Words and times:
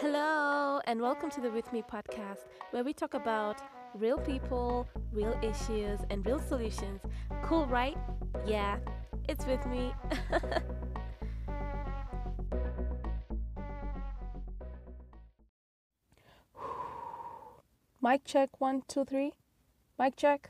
Hello, 0.00 0.80
and 0.86 0.98
welcome 0.98 1.28
to 1.28 1.42
the 1.42 1.50
With 1.50 1.70
Me 1.74 1.82
podcast, 1.82 2.46
where 2.70 2.82
we 2.82 2.94
talk 2.94 3.12
about 3.12 3.60
real 3.92 4.16
people, 4.16 4.88
real 5.12 5.38
issues, 5.42 6.00
and 6.08 6.24
real 6.24 6.38
solutions. 6.38 7.02
Cool, 7.42 7.66
right? 7.66 7.98
Yeah, 8.46 8.78
it's 9.28 9.44
with 9.44 9.66
me. 9.66 9.92
Mic 18.00 18.24
check 18.24 18.58
one, 18.58 18.80
two, 18.88 19.04
three. 19.04 19.32
Mic 19.98 20.16
check. 20.16 20.48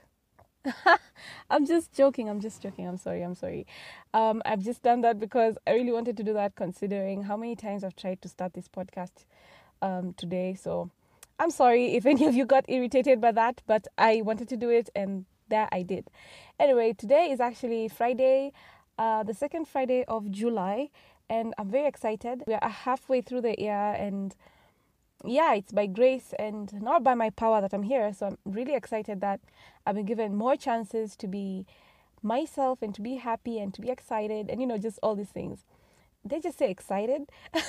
I'm 1.51 1.67
just 1.67 1.93
joking. 1.93 2.29
I'm 2.29 2.39
just 2.39 2.63
joking. 2.63 2.87
I'm 2.87 2.99
sorry. 2.99 3.23
I'm 3.23 3.35
sorry. 3.35 3.67
Um, 4.15 4.43
I've 4.45 4.63
just 4.63 4.85
done 4.85 5.01
that 5.01 5.19
because 5.19 5.59
I 5.67 5.73
really 5.73 5.91
wanted 5.91 6.17
to 6.19 6.23
do 6.23 6.35
that, 6.35 6.55
considering 6.55 7.25
how 7.25 7.37
many 7.37 7.57
times 7.57 7.83
I've 7.83 7.97
tried 7.97 8.23
to 8.23 8.29
start 8.29 8.55
this 8.55 8.69
podcast 8.69 9.25
um, 9.83 10.15
today. 10.15 10.55
So 10.55 10.91
I'm 11.39 11.51
sorry 11.51 11.95
if 11.95 12.07
any 12.07 12.27
of 12.27 12.35
you 12.35 12.45
got 12.45 12.65
irritated 12.69 13.21
by 13.21 13.33
that, 13.33 13.63
but 13.67 13.87
I 13.99 14.23
wanted 14.23 14.49
to 14.51 14.57
do 14.57 14.69
it, 14.69 14.91
and 14.95 15.25
there 15.49 15.69
I 15.73 15.83
did. 15.83 16.09
Anyway, 16.59 16.93
today 16.93 17.31
is 17.31 17.41
actually 17.41 17.89
Friday, 17.89 18.53
uh, 18.99 19.23
the 19.23 19.35
second 19.35 19.67
Friday 19.67 20.05
of 20.07 20.31
July, 20.31 20.91
and 21.29 21.55
I'm 21.59 21.71
very 21.71 21.87
excited. 21.87 22.43
We 22.47 22.55
are 22.55 22.69
halfway 22.69 23.21
through 23.21 23.43
the 23.43 23.55
year, 23.59 23.95
and 23.99 24.35
yeah, 25.25 25.55
it's 25.55 25.73
by 25.73 25.87
grace 25.87 26.33
and 26.39 26.73
not 26.81 27.05
by 27.05 27.15
my 27.15 27.31
power 27.31 27.61
that 27.61 27.73
I'm 27.73 27.83
here. 27.83 28.13
So 28.13 28.27
I'm 28.27 28.39
really 28.45 28.75
excited 28.75 29.21
that 29.21 29.41
I've 29.87 29.95
been 29.95 30.07
given 30.07 30.35
more 30.35 30.57
chances 30.57 31.17
to 31.17 31.27
be 31.27 31.67
myself 32.23 32.83
and 32.83 32.95
to 32.95 33.01
be 33.01 33.17
happy 33.17 33.59
and 33.59 33.73
to 33.75 33.81
be 33.81 33.91
excited 33.91 34.51
and 34.51 34.61
you 34.61 34.67
know 34.67 34.79
just 34.79 34.99
all 35.03 35.15
these 35.15 35.31
things. 35.31 35.65
They 36.25 36.41
just 36.41 36.59
say 36.59 36.71
excited. 36.71 37.31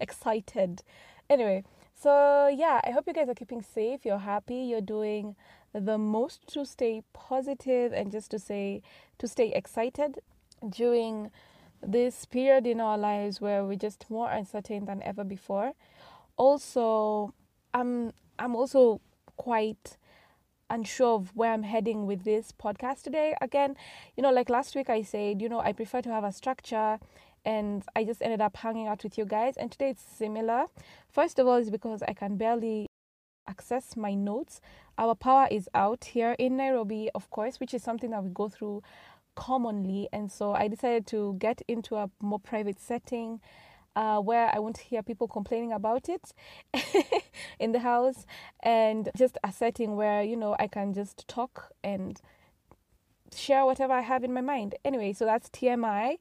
excited. 0.00 0.82
Anyway, 1.28 1.64
so 1.94 2.48
yeah, 2.48 2.80
I 2.84 2.90
hope 2.90 3.04
you 3.06 3.12
guys 3.12 3.28
are 3.28 3.34
keeping 3.34 3.62
safe. 3.62 4.04
You're 4.04 4.18
happy. 4.18 4.56
You're 4.56 4.80
doing 4.80 5.36
the 5.72 5.98
most 5.98 6.46
to 6.54 6.64
stay 6.64 7.02
positive 7.12 7.92
and 7.92 8.10
just 8.10 8.30
to 8.32 8.38
say 8.38 8.82
to 9.18 9.28
stay 9.28 9.52
excited 9.52 10.18
during 10.68 11.30
this 11.82 12.24
period 12.24 12.66
in 12.66 12.80
our 12.80 12.98
lives 12.98 13.40
where 13.40 13.64
we're 13.64 13.76
just 13.76 14.04
more 14.10 14.30
uncertain 14.30 14.84
than 14.84 15.02
ever 15.02 15.24
before 15.24 15.72
also 16.36 17.32
I'm 17.74 18.12
I'm 18.38 18.56
also 18.56 19.00
quite 19.36 19.98
unsure 20.70 21.16
of 21.16 21.36
where 21.36 21.52
I'm 21.52 21.64
heading 21.64 22.06
with 22.06 22.24
this 22.24 22.52
podcast 22.52 23.02
today. 23.02 23.34
Again, 23.42 23.76
you 24.16 24.22
know, 24.22 24.30
like 24.30 24.48
last 24.48 24.74
week 24.74 24.88
I 24.88 25.02
said, 25.02 25.42
you 25.42 25.48
know, 25.48 25.60
I 25.60 25.72
prefer 25.72 26.00
to 26.02 26.10
have 26.10 26.24
a 26.24 26.32
structure 26.32 26.98
and 27.44 27.82
I 27.96 28.04
just 28.04 28.22
ended 28.22 28.40
up 28.40 28.56
hanging 28.56 28.86
out 28.86 29.02
with 29.02 29.16
you 29.18 29.24
guys 29.24 29.56
and 29.56 29.70
today 29.70 29.90
it's 29.90 30.02
similar. 30.02 30.66
First 31.08 31.38
of 31.38 31.46
all 31.46 31.56
is 31.56 31.70
because 31.70 32.02
I 32.02 32.12
can 32.12 32.36
barely 32.36 32.86
access 33.48 33.96
my 33.96 34.14
notes. 34.14 34.60
Our 34.98 35.14
power 35.14 35.48
is 35.50 35.68
out 35.74 36.04
here 36.04 36.36
in 36.38 36.56
Nairobi, 36.56 37.10
of 37.14 37.30
course, 37.30 37.58
which 37.58 37.74
is 37.74 37.82
something 37.82 38.10
that 38.10 38.22
we 38.22 38.30
go 38.30 38.48
through 38.48 38.82
commonly 39.34 40.08
and 40.12 40.30
so 40.30 40.52
I 40.52 40.68
decided 40.68 41.06
to 41.08 41.36
get 41.38 41.62
into 41.68 41.96
a 41.96 42.10
more 42.20 42.38
private 42.40 42.80
setting 42.80 43.40
uh, 43.96 44.18
where 44.18 44.50
I 44.54 44.58
won't 44.58 44.78
hear 44.78 45.02
people 45.02 45.28
complaining 45.28 45.72
about 45.72 46.08
it 46.08 46.32
in 47.58 47.72
the 47.72 47.80
house, 47.80 48.26
and 48.62 49.10
just 49.16 49.36
a 49.42 49.52
setting 49.52 49.96
where 49.96 50.22
you 50.22 50.36
know 50.36 50.56
I 50.58 50.68
can 50.68 50.94
just 50.94 51.26
talk 51.28 51.72
and 51.82 52.20
share 53.34 53.64
whatever 53.64 53.92
I 53.92 54.00
have 54.02 54.24
in 54.24 54.32
my 54.32 54.40
mind. 54.40 54.74
Anyway, 54.84 55.12
so 55.12 55.24
that's 55.24 55.48
TMI. 55.50 56.18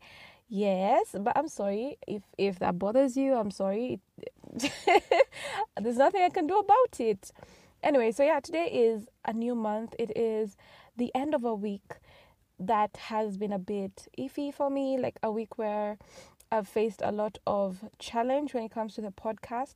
Yes, 0.50 1.16
but 1.20 1.38
I'm 1.38 1.48
sorry 1.48 1.98
if 2.08 2.24
if 2.38 2.60
that 2.60 2.80
bothers 2.80 3.16
you. 3.16 3.36
I'm 3.36 3.52
sorry. 3.52 4.00
There's 5.80 5.98
nothing 5.98 6.24
I 6.24 6.30
can 6.30 6.48
do 6.48 6.58
about 6.58 7.00
it. 7.00 7.32
Anyway, 7.84 8.12
so 8.12 8.24
yeah, 8.24 8.40
today 8.40 8.66
is 8.66 9.08
a 9.26 9.32
new 9.34 9.54
month. 9.56 9.96
It 10.00 10.12
is 10.18 10.58
the 10.98 11.12
end 11.14 11.36
of 11.36 11.44
a 11.46 11.54
week 11.54 11.98
that 12.60 12.98
has 12.98 13.38
been 13.38 13.54
a 13.54 13.60
bit 13.60 14.08
iffy 14.18 14.54
for 14.54 14.70
me, 14.70 14.98
like 14.98 15.20
a 15.24 15.32
week 15.32 15.58
where 15.58 15.98
I've 16.52 16.68
faced 16.68 17.02
a 17.04 17.12
lot 17.12 17.38
of 17.46 17.86
challenge 18.00 18.54
when 18.54 18.64
it 18.64 18.72
comes 18.72 18.96
to 18.96 19.02
the 19.02 19.12
podcast. 19.12 19.76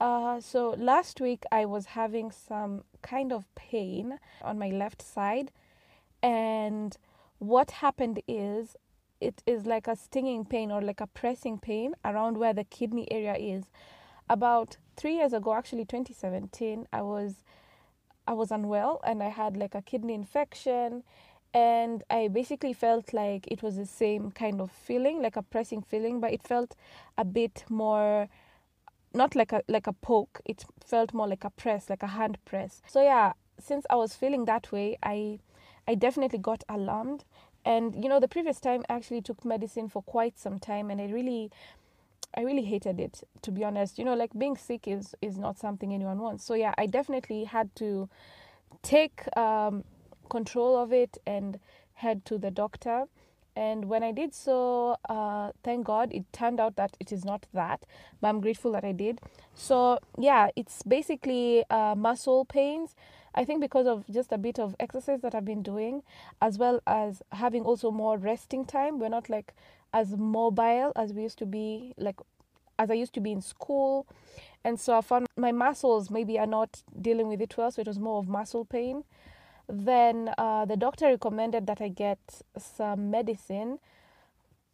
Uh, 0.00 0.40
so 0.40 0.74
last 0.78 1.20
week 1.20 1.44
I 1.50 1.64
was 1.64 1.86
having 1.86 2.30
some 2.30 2.84
kind 3.02 3.32
of 3.32 3.46
pain 3.54 4.18
on 4.42 4.58
my 4.58 4.68
left 4.68 5.00
side, 5.02 5.50
and 6.22 6.96
what 7.38 7.70
happened 7.72 8.20
is 8.28 8.76
it 9.20 9.42
is 9.46 9.66
like 9.66 9.86
a 9.88 9.96
stinging 9.96 10.44
pain 10.44 10.70
or 10.70 10.80
like 10.82 11.00
a 11.00 11.06
pressing 11.06 11.58
pain 11.58 11.94
around 12.04 12.36
where 12.38 12.52
the 12.54 12.64
kidney 12.64 13.10
area 13.10 13.34
is. 13.36 13.64
About 14.28 14.76
three 14.96 15.16
years 15.16 15.32
ago, 15.32 15.54
actually 15.54 15.84
2017, 15.84 16.86
I 16.92 17.02
was 17.02 17.44
I 18.26 18.32
was 18.32 18.50
unwell 18.50 19.00
and 19.04 19.22
I 19.22 19.28
had 19.28 19.56
like 19.56 19.74
a 19.74 19.82
kidney 19.82 20.14
infection 20.14 21.02
and 21.52 22.02
I 22.10 22.28
basically 22.28 22.72
felt 22.72 23.12
like 23.12 23.46
it 23.46 23.62
was 23.62 23.76
the 23.76 23.86
same 23.86 24.30
kind 24.32 24.60
of 24.60 24.70
feeling, 24.72 25.22
like 25.22 25.36
a 25.36 25.42
pressing 25.42 25.82
feeling, 25.82 26.20
but 26.20 26.32
it 26.32 26.42
felt 26.42 26.74
a 27.16 27.24
bit 27.24 27.64
more 27.68 28.28
not 29.14 29.36
like 29.36 29.52
a 29.52 29.62
like 29.68 29.86
a 29.86 29.92
poke. 29.92 30.40
It 30.44 30.64
felt 30.84 31.14
more 31.14 31.28
like 31.28 31.44
a 31.44 31.50
press, 31.50 31.88
like 31.88 32.02
a 32.02 32.08
hand 32.08 32.38
press. 32.44 32.82
So 32.88 33.02
yeah, 33.02 33.32
since 33.60 33.86
I 33.88 33.96
was 33.96 34.14
feeling 34.14 34.44
that 34.46 34.72
way, 34.72 34.98
I 35.02 35.38
I 35.86 35.94
definitely 35.94 36.38
got 36.38 36.64
alarmed. 36.68 37.24
And 37.64 38.02
you 38.02 38.08
know, 38.08 38.20
the 38.20 38.28
previous 38.28 38.60
time 38.60 38.84
I 38.88 38.94
actually 38.94 39.22
took 39.22 39.44
medicine 39.44 39.88
for 39.88 40.02
quite 40.02 40.38
some 40.38 40.58
time 40.58 40.90
and 40.90 41.00
I 41.00 41.06
really 41.06 41.50
I 42.36 42.42
really 42.42 42.64
hated 42.64 43.00
it 43.00 43.22
to 43.42 43.50
be 43.50 43.64
honest. 43.64 43.98
You 43.98 44.04
know, 44.04 44.14
like 44.14 44.36
being 44.36 44.56
sick 44.56 44.86
is 44.88 45.14
is 45.22 45.38
not 45.38 45.58
something 45.58 45.92
anyone 45.92 46.18
wants. 46.18 46.44
So 46.44 46.54
yeah, 46.54 46.74
I 46.78 46.86
definitely 46.86 47.44
had 47.44 47.74
to 47.76 48.08
take 48.82 49.24
um 49.36 49.84
control 50.28 50.76
of 50.76 50.92
it 50.92 51.18
and 51.26 51.58
head 51.94 52.24
to 52.26 52.38
the 52.38 52.50
doctor. 52.50 53.06
And 53.56 53.84
when 53.84 54.02
I 54.02 54.10
did 54.10 54.34
so, 54.34 54.96
uh, 55.08 55.52
thank 55.62 55.86
God 55.86 56.12
it 56.12 56.24
turned 56.32 56.58
out 56.58 56.74
that 56.76 56.96
it 56.98 57.12
is 57.12 57.24
not 57.24 57.46
that, 57.52 57.84
but 58.20 58.28
I'm 58.28 58.40
grateful 58.40 58.72
that 58.72 58.84
I 58.84 58.90
did. 58.90 59.20
So, 59.54 60.00
yeah, 60.18 60.48
it's 60.56 60.82
basically 60.82 61.64
uh, 61.70 61.94
muscle 61.96 62.44
pains. 62.44 62.96
I 63.34 63.44
think 63.44 63.60
because 63.60 63.86
of 63.86 64.04
just 64.10 64.32
a 64.32 64.38
bit 64.38 64.58
of 64.58 64.76
exercise 64.78 65.20
that 65.22 65.34
I've 65.34 65.44
been 65.44 65.62
doing, 65.62 66.02
as 66.40 66.58
well 66.58 66.80
as 66.86 67.22
having 67.32 67.62
also 67.64 67.90
more 67.90 68.16
resting 68.16 68.64
time. 68.64 68.98
We're 68.98 69.08
not 69.08 69.28
like 69.28 69.54
as 69.92 70.16
mobile 70.16 70.92
as 70.96 71.12
we 71.12 71.22
used 71.22 71.38
to 71.38 71.46
be, 71.46 71.94
like 71.98 72.20
as 72.78 72.90
I 72.90 72.94
used 72.94 73.14
to 73.14 73.20
be 73.20 73.32
in 73.32 73.40
school. 73.40 74.06
And 74.64 74.80
so 74.80 74.96
I 74.96 75.00
found 75.00 75.26
my 75.36 75.52
muscles 75.52 76.10
maybe 76.10 76.38
are 76.38 76.46
not 76.46 76.82
dealing 77.00 77.28
with 77.28 77.40
it 77.40 77.56
well. 77.56 77.70
So 77.70 77.82
it 77.82 77.88
was 77.88 77.98
more 77.98 78.18
of 78.18 78.28
muscle 78.28 78.64
pain 78.64 79.04
then 79.68 80.30
uh, 80.36 80.64
the 80.64 80.76
doctor 80.76 81.06
recommended 81.06 81.66
that 81.66 81.80
I 81.80 81.88
get 81.88 82.18
some 82.58 83.10
medicine 83.10 83.78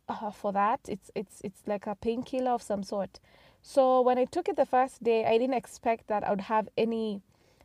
uh, 0.09 0.31
for 0.31 0.53
that. 0.53 0.81
It's 0.89 1.11
it's 1.15 1.41
it's 1.43 1.63
like 1.67 1.87
a 1.87 1.95
painkiller 1.95 2.51
of 2.51 2.63
some 2.63 2.83
sort. 2.83 3.21
So 3.63 4.01
when 4.01 4.19
I 4.19 4.25
took 4.25 4.49
it 4.49 4.57
the 4.57 4.67
first 4.67 5.03
day, 5.03 5.25
I 5.25 5.39
didn't 5.39 5.55
expect 5.55 6.09
that 6.09 6.25
I 6.25 6.31
would 6.31 6.43
have 6.43 6.69
any 6.77 7.21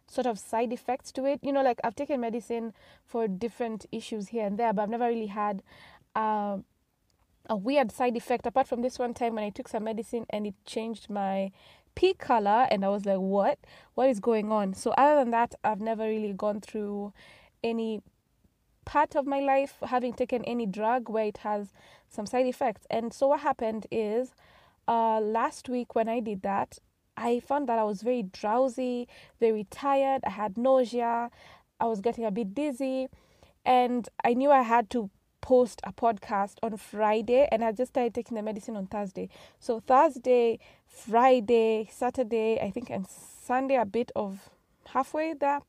sort 0.08 0.28
of 0.28 0.40
side 0.40 0.72
effects 0.72 1.12
to 1.14 1.26
it. 1.26 1.40
You 1.42 1.52
know, 1.52 1.64
like 1.64 1.80
I've 1.84 1.96
taken 1.96 2.22
medicine 2.22 2.74
for 3.06 3.28
different 3.28 3.86
issues 3.92 4.30
here 4.30 4.46
and 4.46 4.58
there, 4.58 4.74
but 4.74 4.84
I've 4.84 4.90
never 4.90 5.08
really 5.08 5.28
had 5.28 5.64
uh, 6.16 6.58
a 7.50 7.56
weird 7.56 7.92
side 7.92 8.16
effect 8.16 8.46
apart 8.46 8.68
from 8.68 8.82
this 8.82 9.00
one 9.00 9.14
time 9.14 9.36
when 9.36 9.44
I 9.44 9.50
took 9.50 9.68
some 9.68 9.84
medicine 9.84 10.26
and 10.30 10.48
it 10.48 10.56
changed 10.66 11.10
my 11.10 11.52
pea 11.96 12.14
color 12.14 12.68
and 12.70 12.84
I 12.84 12.90
was 12.90 13.06
like, 13.06 13.20
what? 13.20 13.60
What 13.96 14.10
is 14.10 14.20
going 14.20 14.52
on? 14.52 14.74
So, 14.74 14.92
other 14.92 15.20
than 15.20 15.32
that, 15.32 15.56
I've 15.64 15.82
never 15.82 16.04
really 16.04 16.34
gone 16.34 16.62
through 16.62 17.14
any 17.64 18.02
part 18.86 19.16
of 19.16 19.26
my 19.26 19.40
life 19.40 19.78
having 19.88 20.14
taken 20.14 20.44
any 20.46 20.66
drug 20.66 21.10
where 21.10 21.26
it 21.26 21.38
has 21.38 21.74
some 22.10 22.26
side 22.26 22.46
effects. 22.46 22.86
And 22.90 23.14
so, 23.14 23.28
what 23.28 23.40
happened 23.42 23.88
is 23.92 24.36
uh, 24.88 25.20
last 25.20 25.70
week 25.70 25.96
when 25.96 26.08
I 26.08 26.20
did 26.20 26.42
that, 26.44 26.80
I 27.18 27.40
found 27.40 27.68
that 27.70 27.80
I 27.80 27.84
was 27.84 28.02
very 28.02 28.24
drowsy, 28.24 29.08
very 29.40 29.66
tired, 29.70 30.22
I 30.26 30.32
had 30.32 30.58
nausea, 30.58 31.30
I 31.80 31.86
was 31.86 32.02
getting 32.02 32.26
a 32.26 32.32
bit 32.32 32.54
dizzy, 32.54 33.08
and 33.66 34.08
I 34.24 34.34
knew 34.34 34.52
I 34.52 34.62
had 34.62 34.90
to 34.92 35.10
post 35.42 35.80
a 35.84 35.94
podcast 35.94 36.56
on 36.64 36.76
Friday 36.76 37.48
and 37.52 37.64
I 37.64 37.72
just 37.72 37.92
started 37.92 38.16
taking 38.16 38.36
the 38.36 38.42
medicine 38.42 38.76
on 38.76 38.88
Thursday. 38.88 39.30
So 39.60 39.80
Thursday, 39.80 40.58
Friday, 40.88 41.88
Saturday, 41.92 42.60
I 42.60 42.72
think 42.72 42.90
and 42.90 43.06
Sunday 43.08 43.76
a 43.76 43.86
bit 43.86 44.12
of 44.16 44.50
halfway 44.88 45.34
there. 45.34 45.60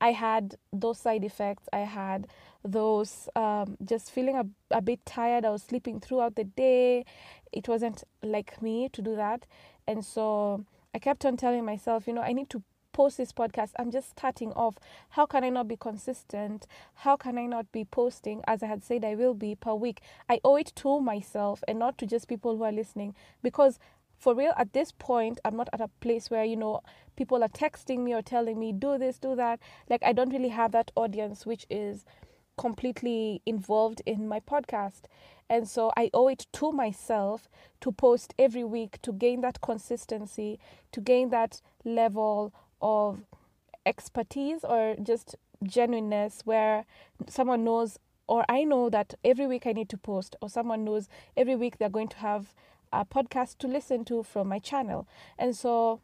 I 0.00 0.12
had 0.12 0.54
those 0.72 1.00
side 1.00 1.24
effects. 1.24 1.64
I 1.72 1.80
had 1.80 2.28
those 2.64 3.28
um, 3.34 3.76
just 3.84 4.12
feeling 4.12 4.36
a, 4.36 4.46
a 4.70 4.80
bit 4.80 5.04
tired. 5.04 5.44
I 5.44 5.50
was 5.50 5.64
sleeping 5.64 5.98
throughout 5.98 6.36
the 6.36 6.44
day. 6.44 7.04
It 7.52 7.66
wasn't 7.66 8.04
like 8.22 8.62
me 8.62 8.88
to 8.92 9.02
do 9.02 9.16
that. 9.16 9.44
And 9.88 10.04
so 10.04 10.66
I 10.94 10.98
kept 10.98 11.24
on 11.24 11.38
telling 11.38 11.64
myself, 11.64 12.06
you 12.06 12.12
know, 12.12 12.20
I 12.20 12.32
need 12.32 12.50
to 12.50 12.62
post 12.92 13.16
this 13.16 13.32
podcast. 13.32 13.70
I'm 13.78 13.90
just 13.90 14.10
starting 14.10 14.52
off. 14.52 14.74
How 15.10 15.24
can 15.24 15.44
I 15.44 15.48
not 15.48 15.66
be 15.66 15.78
consistent? 15.78 16.66
How 16.94 17.16
can 17.16 17.38
I 17.38 17.46
not 17.46 17.72
be 17.72 17.86
posting 17.86 18.42
as 18.46 18.62
I 18.62 18.66
had 18.66 18.84
said 18.84 19.02
I 19.02 19.14
will 19.14 19.32
be 19.32 19.54
per 19.54 19.72
week? 19.72 20.02
I 20.28 20.40
owe 20.44 20.56
it 20.56 20.72
to 20.76 21.00
myself 21.00 21.64
and 21.66 21.78
not 21.78 21.96
to 21.98 22.06
just 22.06 22.28
people 22.28 22.58
who 22.58 22.64
are 22.64 22.72
listening 22.72 23.14
because 23.42 23.78
for 24.18 24.34
real, 24.34 24.52
at 24.58 24.72
this 24.72 24.92
point, 24.92 25.38
I'm 25.44 25.56
not 25.56 25.68
at 25.72 25.80
a 25.80 25.88
place 26.00 26.28
where, 26.28 26.44
you 26.44 26.56
know, 26.56 26.80
people 27.16 27.42
are 27.42 27.48
texting 27.48 28.00
me 28.00 28.12
or 28.12 28.20
telling 28.20 28.58
me, 28.58 28.72
do 28.72 28.98
this, 28.98 29.16
do 29.16 29.36
that. 29.36 29.60
Like, 29.88 30.02
I 30.02 30.12
don't 30.12 30.32
really 30.32 30.48
have 30.48 30.72
that 30.72 30.90
audience, 30.96 31.46
which 31.46 31.66
is 31.70 32.04
completely 32.58 33.40
involved 33.46 34.02
in 34.04 34.28
my 34.28 34.40
podcast. 34.40 35.02
And 35.48 35.66
so 35.66 35.92
I 35.96 36.10
owe 36.12 36.28
it 36.28 36.46
to 36.54 36.72
myself 36.72 37.48
to 37.80 37.90
post 37.92 38.34
every 38.38 38.64
week 38.64 39.00
to 39.02 39.12
gain 39.12 39.40
that 39.40 39.60
consistency, 39.62 40.58
to 40.92 41.00
gain 41.00 41.30
that 41.30 41.62
level 41.84 42.52
of 42.82 43.20
expertise 43.86 44.62
or 44.62 44.96
just 45.02 45.36
genuineness 45.62 46.42
where 46.44 46.84
someone 47.28 47.64
knows 47.64 47.98
or 48.28 48.44
I 48.48 48.64
know 48.64 48.90
that 48.90 49.14
every 49.24 49.46
week 49.46 49.66
I 49.66 49.72
need 49.72 49.88
to 49.88 49.96
post, 49.96 50.36
or 50.42 50.50
someone 50.50 50.84
knows 50.84 51.08
every 51.36 51.56
week 51.56 51.78
they're 51.78 51.88
going 51.88 52.08
to 52.08 52.18
have 52.18 52.54
a 52.92 53.04
podcast 53.04 53.56
to 53.58 53.66
listen 53.66 54.04
to 54.04 54.22
from 54.22 54.48
my 54.48 54.58
channel. 54.58 55.08
And 55.38 55.56
so 55.56 56.00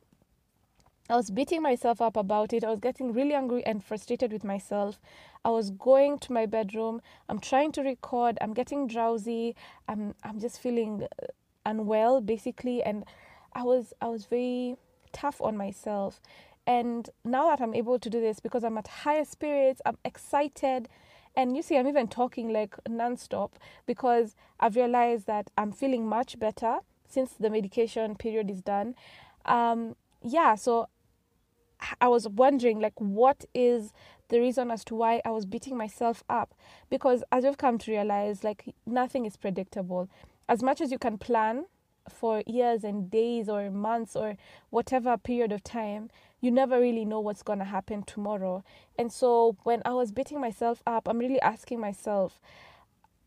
I 1.10 1.16
was 1.16 1.30
beating 1.30 1.60
myself 1.60 2.00
up 2.00 2.16
about 2.16 2.54
it. 2.54 2.64
I 2.64 2.70
was 2.70 2.80
getting 2.80 3.12
really 3.12 3.34
angry 3.34 3.64
and 3.66 3.84
frustrated 3.84 4.32
with 4.32 4.42
myself. 4.42 4.98
I 5.44 5.50
was 5.50 5.70
going 5.70 6.18
to 6.20 6.32
my 6.32 6.46
bedroom. 6.46 7.02
I'm 7.28 7.40
trying 7.40 7.72
to 7.72 7.82
record. 7.82 8.38
I'm 8.40 8.54
getting 8.54 8.86
drowsy. 8.86 9.54
I'm 9.86 10.14
I'm 10.22 10.40
just 10.40 10.58
feeling 10.60 11.06
uh, 11.22 11.26
unwell 11.66 12.22
basically 12.22 12.82
and 12.82 13.04
I 13.52 13.62
was 13.64 13.92
I 14.00 14.08
was 14.08 14.24
very 14.24 14.76
tough 15.12 15.42
on 15.42 15.58
myself. 15.58 16.22
And 16.66 17.10
now 17.22 17.50
that 17.50 17.60
I'm 17.60 17.74
able 17.74 17.98
to 17.98 18.08
do 18.08 18.20
this 18.20 18.40
because 18.40 18.64
I'm 18.64 18.78
at 18.78 18.88
higher 18.88 19.26
spirits, 19.26 19.82
I'm 19.84 19.98
excited. 20.06 20.88
And 21.36 21.54
you 21.54 21.62
see, 21.62 21.76
I'm 21.76 21.86
even 21.86 22.08
talking 22.08 22.50
like 22.50 22.76
nonstop 22.88 23.50
because 23.84 24.34
I've 24.58 24.76
realized 24.76 25.26
that 25.26 25.50
I'm 25.58 25.72
feeling 25.72 26.06
much 26.06 26.38
better 26.38 26.78
since 27.06 27.32
the 27.32 27.50
medication 27.50 28.16
period 28.16 28.50
is 28.50 28.62
done. 28.62 28.94
Um, 29.44 29.96
yeah, 30.22 30.54
so 30.54 30.88
I 32.00 32.08
was 32.08 32.28
wondering, 32.28 32.80
like, 32.80 32.98
what 32.98 33.44
is 33.54 33.92
the 34.28 34.40
reason 34.40 34.70
as 34.70 34.84
to 34.86 34.94
why 34.94 35.20
I 35.24 35.30
was 35.30 35.46
beating 35.46 35.76
myself 35.76 36.24
up? 36.28 36.54
Because 36.90 37.22
as 37.30 37.44
I've 37.44 37.58
come 37.58 37.78
to 37.78 37.90
realize, 37.90 38.42
like, 38.44 38.74
nothing 38.86 39.26
is 39.26 39.36
predictable. 39.36 40.08
As 40.48 40.62
much 40.62 40.80
as 40.80 40.90
you 40.90 40.98
can 40.98 41.18
plan 41.18 41.66
for 42.08 42.42
years 42.46 42.84
and 42.84 43.10
days 43.10 43.48
or 43.48 43.70
months 43.70 44.14
or 44.14 44.36
whatever 44.70 45.16
period 45.16 45.52
of 45.52 45.64
time, 45.64 46.10
you 46.40 46.50
never 46.50 46.78
really 46.78 47.04
know 47.04 47.20
what's 47.20 47.42
going 47.42 47.58
to 47.58 47.64
happen 47.64 48.02
tomorrow. 48.02 48.62
And 48.98 49.10
so 49.10 49.56
when 49.62 49.80
I 49.84 49.94
was 49.94 50.12
beating 50.12 50.40
myself 50.40 50.82
up, 50.86 51.08
I'm 51.08 51.18
really 51.18 51.40
asking 51.40 51.80
myself, 51.80 52.40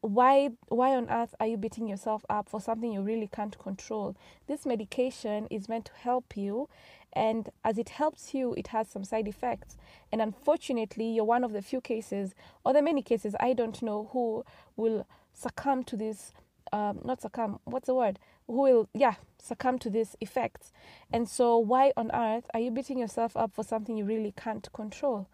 why 0.02 0.52
why 0.70 0.96
on 0.96 1.10
earth 1.10 1.34
are 1.40 1.48
you 1.48 1.58
beating 1.58 1.88
yourself 1.88 2.24
up 2.30 2.48
for 2.48 2.62
something 2.62 2.92
you 2.92 3.02
really 3.02 3.28
can't 3.28 3.58
control? 3.58 4.16
This 4.48 4.66
medication 4.66 5.48
is 5.50 5.68
meant 5.68 5.86
to 5.86 5.94
help 5.94 6.38
you 6.38 6.70
and 7.14 7.50
as 7.64 7.78
it 7.78 7.90
helps 7.90 8.34
you 8.34 8.54
it 8.56 8.68
has 8.68 8.88
some 8.88 9.04
side 9.04 9.28
effects. 9.28 9.78
And 10.12 10.22
unfortunately 10.22 11.10
you're 11.10 11.26
one 11.26 11.44
of 11.44 11.54
the 11.54 11.62
few 11.62 11.82
cases 11.82 12.34
or 12.64 12.74
the 12.74 12.82
many 12.82 13.02
cases 13.02 13.36
I 13.40 13.54
don't 13.54 13.82
know 13.82 14.10
who 14.14 14.44
will 14.76 15.08
succumb 15.34 15.84
to 15.86 15.98
this 15.98 16.34
um, 16.74 17.00
not 17.04 17.22
succumb 17.22 17.60
what's 17.64 17.88
the 17.88 17.96
word? 17.96 18.20
Who 18.48 18.62
will 18.62 18.90
yeah 18.94 19.16
succumb 19.42 19.80
to 19.80 19.90
these 19.90 20.16
effects. 20.22 20.72
And 21.12 21.28
so 21.30 21.58
why 21.58 21.94
on 21.96 22.12
earth 22.14 22.46
are 22.54 22.60
you 22.60 22.72
beating 22.72 23.00
yourself 23.00 23.36
up 23.38 23.54
for 23.54 23.64
something 23.64 23.98
you 23.98 24.06
really 24.06 24.34
can't 24.36 24.72
control? 24.74 25.28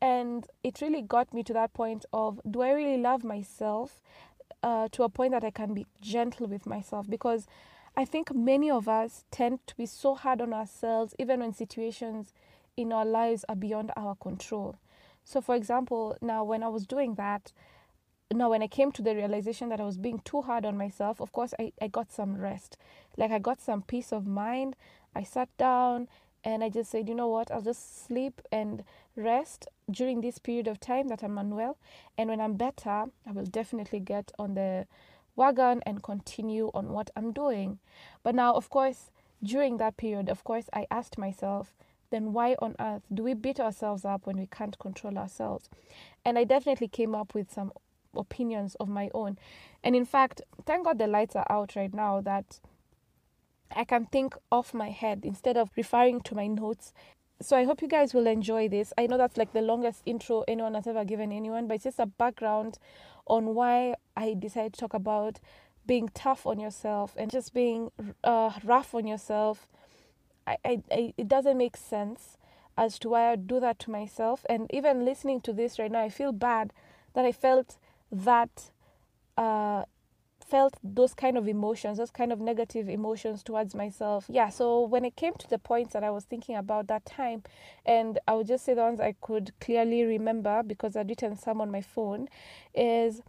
And 0.00 0.46
it 0.64 0.80
really 0.80 1.02
got 1.02 1.34
me 1.34 1.42
to 1.42 1.52
that 1.52 1.74
point 1.74 2.06
of 2.12 2.40
do 2.50 2.62
i 2.62 2.70
really 2.70 2.96
love 2.96 3.22
myself 3.22 4.00
uh, 4.62 4.88
to 4.92 5.02
a 5.02 5.08
point 5.08 5.32
that 5.32 5.44
i 5.44 5.50
can 5.50 5.74
be 5.74 5.86
gentle 6.00 6.46
with 6.46 6.66
myself? 6.66 7.08
Because 7.08 7.46
i 7.96 8.04
think 8.04 8.34
many 8.34 8.70
of 8.70 8.88
us 8.88 9.24
tend 9.30 9.58
to 9.66 9.76
be 9.76 9.86
so 9.86 10.14
hard 10.14 10.40
on 10.40 10.52
ourselves 10.52 11.14
even 11.18 11.40
when 11.40 11.52
situations 11.52 12.32
in 12.76 12.92
our 12.92 13.04
lives 13.04 13.44
are 13.48 13.56
beyond 13.56 13.92
our 13.96 14.14
control. 14.16 14.76
So 15.24 15.40
for 15.40 15.54
example 15.54 16.16
now 16.20 16.42
when 16.44 16.62
i 16.62 16.68
was 16.68 16.86
doing 16.86 17.14
that 17.14 17.52
now 18.32 18.50
when 18.50 18.62
i 18.62 18.66
came 18.66 18.90
to 18.92 19.02
the 19.02 19.14
realization 19.14 19.68
that 19.68 19.80
i 19.80 19.84
was 19.84 19.98
being 19.98 20.20
too 20.24 20.42
hard 20.42 20.64
on 20.64 20.76
myself 20.76 21.20
of 21.20 21.32
course 21.32 21.52
I, 21.58 21.72
I 21.80 21.88
got 21.88 22.10
some 22.10 22.36
rest. 22.36 22.76
Like 23.16 23.30
i 23.30 23.38
got 23.38 23.60
some 23.60 23.82
peace 23.82 24.12
of 24.12 24.26
mind. 24.26 24.76
I 25.14 25.22
sat 25.24 25.48
down 25.58 26.08
and 26.42 26.64
i 26.64 26.68
just 26.68 26.90
said 26.90 27.08
you 27.08 27.14
know 27.14 27.28
what? 27.28 27.50
I'll 27.50 27.62
just 27.62 28.06
sleep 28.06 28.40
and 28.50 28.82
rest 29.14 29.68
during 29.90 30.20
this 30.20 30.38
period 30.38 30.66
of 30.66 30.80
time 30.80 31.08
that 31.08 31.22
i'm 31.22 31.38
unwell. 31.38 31.76
And 32.16 32.30
when 32.30 32.40
i'm 32.40 32.54
better 32.54 33.04
i 33.26 33.32
will 33.32 33.44
definitely 33.46 34.00
get 34.00 34.32
on 34.38 34.54
the 34.54 34.86
wagon 35.36 35.82
and 35.86 36.02
continue 36.02 36.70
on 36.74 36.88
what 36.92 37.10
i'm 37.16 37.32
doing 37.32 37.78
but 38.22 38.34
now 38.34 38.54
of 38.54 38.68
course 38.70 39.10
during 39.42 39.78
that 39.78 39.96
period 39.96 40.28
of 40.28 40.44
course 40.44 40.68
i 40.72 40.86
asked 40.90 41.18
myself 41.18 41.74
then 42.10 42.32
why 42.32 42.56
on 42.58 42.74
earth 42.80 43.02
do 43.12 43.22
we 43.22 43.34
beat 43.34 43.60
ourselves 43.60 44.04
up 44.04 44.26
when 44.26 44.36
we 44.36 44.46
can't 44.46 44.78
control 44.78 45.16
ourselves 45.16 45.68
and 46.24 46.38
i 46.38 46.44
definitely 46.44 46.88
came 46.88 47.14
up 47.14 47.34
with 47.34 47.50
some 47.52 47.72
opinions 48.16 48.74
of 48.76 48.88
my 48.88 49.10
own. 49.14 49.38
And 49.82 49.94
in 49.94 50.04
fact, 50.04 50.42
thank 50.66 50.84
God 50.84 50.98
the 50.98 51.06
lights 51.06 51.36
are 51.36 51.46
out 51.50 51.76
right 51.76 51.92
now 51.92 52.20
that 52.20 52.60
I 53.74 53.84
can 53.84 54.06
think 54.06 54.34
off 54.50 54.74
my 54.74 54.90
head 54.90 55.20
instead 55.24 55.56
of 55.56 55.70
referring 55.76 56.20
to 56.22 56.34
my 56.34 56.46
notes. 56.46 56.92
So 57.42 57.56
I 57.56 57.64
hope 57.64 57.80
you 57.80 57.88
guys 57.88 58.12
will 58.12 58.26
enjoy 58.26 58.68
this. 58.68 58.92
I 58.98 59.06
know 59.06 59.16
that's 59.16 59.38
like 59.38 59.52
the 59.52 59.62
longest 59.62 60.02
intro 60.04 60.44
anyone 60.46 60.74
has 60.74 60.86
ever 60.86 61.04
given 61.06 61.32
anyone, 61.32 61.66
but 61.66 61.74
it's 61.74 61.84
just 61.84 61.98
a 61.98 62.04
background 62.06 62.78
on 63.26 63.54
why 63.54 63.94
I 64.14 64.34
decided 64.38 64.74
to 64.74 64.80
talk 64.80 64.92
about 64.92 65.40
being 65.86 66.10
tough 66.12 66.46
on 66.46 66.60
yourself 66.60 67.14
and 67.16 67.30
just 67.30 67.54
being 67.54 67.90
uh, 68.22 68.52
rough 68.62 68.94
on 68.94 69.06
yourself. 69.06 69.66
I, 70.46 70.58
I, 70.64 70.82
I, 70.92 71.14
it 71.16 71.28
doesn't 71.28 71.56
make 71.56 71.78
sense 71.78 72.36
as 72.76 72.98
to 73.00 73.08
why 73.08 73.32
I 73.32 73.36
do 73.36 73.58
that 73.60 73.78
to 73.80 73.90
myself. 73.90 74.44
And 74.50 74.66
even 74.72 75.06
listening 75.06 75.40
to 75.42 75.52
this 75.54 75.78
right 75.78 75.90
now, 75.90 76.02
I 76.02 76.10
feel 76.10 76.32
bad 76.32 76.74
that 77.14 77.24
I 77.24 77.32
felt 77.32 77.78
that 78.12 78.70
uh, 79.38 79.84
felt 80.50 80.76
those 80.82 81.14
kind 81.14 81.38
of 81.38 81.48
emotions, 81.48 81.98
those 81.98 82.10
kind 82.10 82.32
of 82.32 82.40
negative 82.40 82.88
emotions 82.88 83.42
towards 83.42 83.74
myself. 83.74 84.26
Yeah, 84.28 84.48
so 84.48 84.82
when 84.82 85.04
it 85.04 85.16
came 85.16 85.34
to 85.34 85.48
the 85.48 85.58
points 85.58 85.92
that 85.92 86.02
I 86.02 86.10
was 86.10 86.24
thinking 86.24 86.56
about 86.56 86.88
that 86.88 87.06
time, 87.06 87.42
and 87.86 88.18
I 88.26 88.34
would 88.34 88.46
just 88.46 88.64
say 88.64 88.74
the 88.74 88.82
ones 88.82 89.00
I 89.00 89.14
could 89.20 89.52
clearly 89.60 90.02
remember 90.02 90.62
because 90.62 90.96
I'd 90.96 91.08
written 91.08 91.36
some 91.36 91.60
on 91.60 91.70
my 91.70 91.80
phone, 91.80 92.28
is 92.74 93.22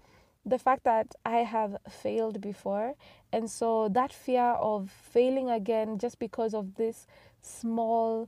the 0.46 0.58
fact 0.58 0.84
that 0.86 1.14
I 1.26 1.38
have 1.38 1.78
failed 1.88 2.42
before. 2.42 2.96
And 3.32 3.50
so 3.50 3.88
that 3.90 4.12
fear 4.12 4.56
of 4.60 4.90
failing 4.90 5.50
again 5.50 6.00
just 6.00 6.18
because 6.18 6.54
of 6.54 6.76
this 6.76 7.08
small 7.42 8.28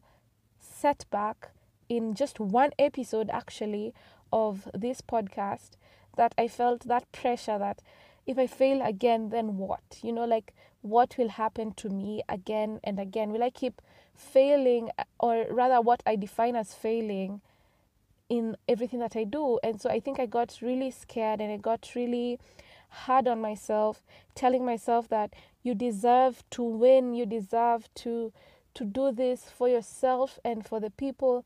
setback 0.60 1.50
in 1.90 2.14
just 2.14 2.40
one 2.40 2.72
episode 2.80 3.30
actually 3.32 3.94
of 4.32 4.70
this 4.74 5.02
podcast 5.02 5.72
that 6.16 6.34
I 6.38 6.48
felt 6.48 6.88
that 6.88 7.12
pressure 7.12 7.58
that 7.58 7.82
if 8.26 8.38
I 8.38 8.48
fail 8.48 8.82
again, 8.82 9.30
then 9.30 9.58
what? 9.58 10.00
You 10.02 10.14
know, 10.14 10.26
like 10.26 10.54
what 10.82 11.18
will 11.18 11.30
happen 11.30 11.74
to 11.74 11.90
me 11.90 12.22
again 12.30 12.80
and 12.84 13.00
again? 13.00 13.32
Will 13.32 13.44
I 13.44 13.50
keep 13.50 13.82
failing, 14.16 14.90
uh, 14.98 15.04
or 15.20 15.46
rather, 15.50 15.82
what 15.82 16.04
I 16.06 16.16
define 16.16 16.56
as 16.56 16.74
failing 16.74 17.42
in 18.30 18.58
everything 18.68 19.00
that 19.00 19.16
I 19.16 19.24
do? 19.24 19.60
And 19.64 19.82
so 19.82 19.90
I 19.90 20.00
think 20.00 20.20
I 20.20 20.26
got 20.26 20.60
really 20.62 20.92
scared 20.92 21.42
and 21.42 21.52
I 21.52 21.58
got 21.58 21.92
really 21.96 22.40
hard 22.90 23.28
on 23.28 23.42
myself, 23.42 24.04
telling 24.36 24.66
myself 24.66 25.08
that 25.10 25.34
you 25.64 25.74
deserve 25.74 26.44
to 26.52 26.64
win, 26.64 27.14
you 27.14 27.26
deserve 27.26 27.88
to 27.96 28.32
to 28.76 28.86
do 28.86 29.12
this 29.12 29.44
for 29.56 29.70
yourself 29.70 30.40
and 30.44 30.66
for 30.66 30.80
the 30.80 30.90
people 30.90 31.46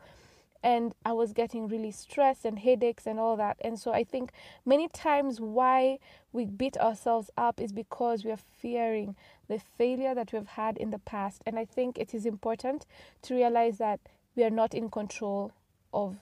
and 0.63 0.93
I 1.05 1.13
was 1.13 1.33
getting 1.33 1.67
really 1.67 1.91
stressed 1.91 2.45
and 2.45 2.59
headaches 2.59 3.05
and 3.05 3.19
all 3.19 3.35
that. 3.37 3.57
And 3.61 3.79
so 3.79 3.93
I 3.93 4.03
think 4.03 4.31
many 4.65 4.87
times 4.87 5.39
why 5.39 5.99
we 6.31 6.45
beat 6.45 6.77
ourselves 6.77 7.29
up 7.37 7.59
is 7.59 7.71
because 7.71 8.23
we 8.23 8.31
are 8.31 8.37
fearing 8.37 9.15
the 9.47 9.59
failure 9.59 10.13
that 10.15 10.33
we've 10.33 10.47
had 10.47 10.77
in 10.77 10.91
the 10.91 10.99
past. 10.99 11.41
And 11.45 11.57
I 11.57 11.65
think 11.65 11.97
it 11.97 12.13
is 12.13 12.25
important 12.25 12.85
to 13.23 13.35
realize 13.35 13.77
that 13.77 13.99
we 14.35 14.43
are 14.43 14.49
not 14.49 14.73
in 14.73 14.89
control 14.89 15.51
of 15.93 16.17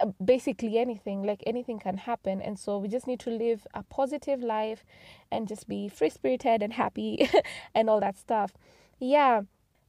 uh, 0.00 0.06
basically 0.24 0.78
anything 0.78 1.22
like 1.22 1.42
anything 1.46 1.78
can 1.78 1.96
happen 1.98 2.40
and 2.40 2.58
so 2.58 2.78
we 2.78 2.88
just 2.88 3.06
need 3.06 3.20
to 3.20 3.30
live 3.30 3.66
a 3.74 3.82
positive 3.82 4.40
life 4.40 4.84
and 5.30 5.48
just 5.48 5.68
be 5.68 5.88
free 5.88 6.08
spirited 6.08 6.62
and 6.62 6.74
happy 6.74 7.28
and 7.74 7.90
all 7.90 8.00
that 8.00 8.16
stuff 8.16 8.52
yeah 8.98 9.42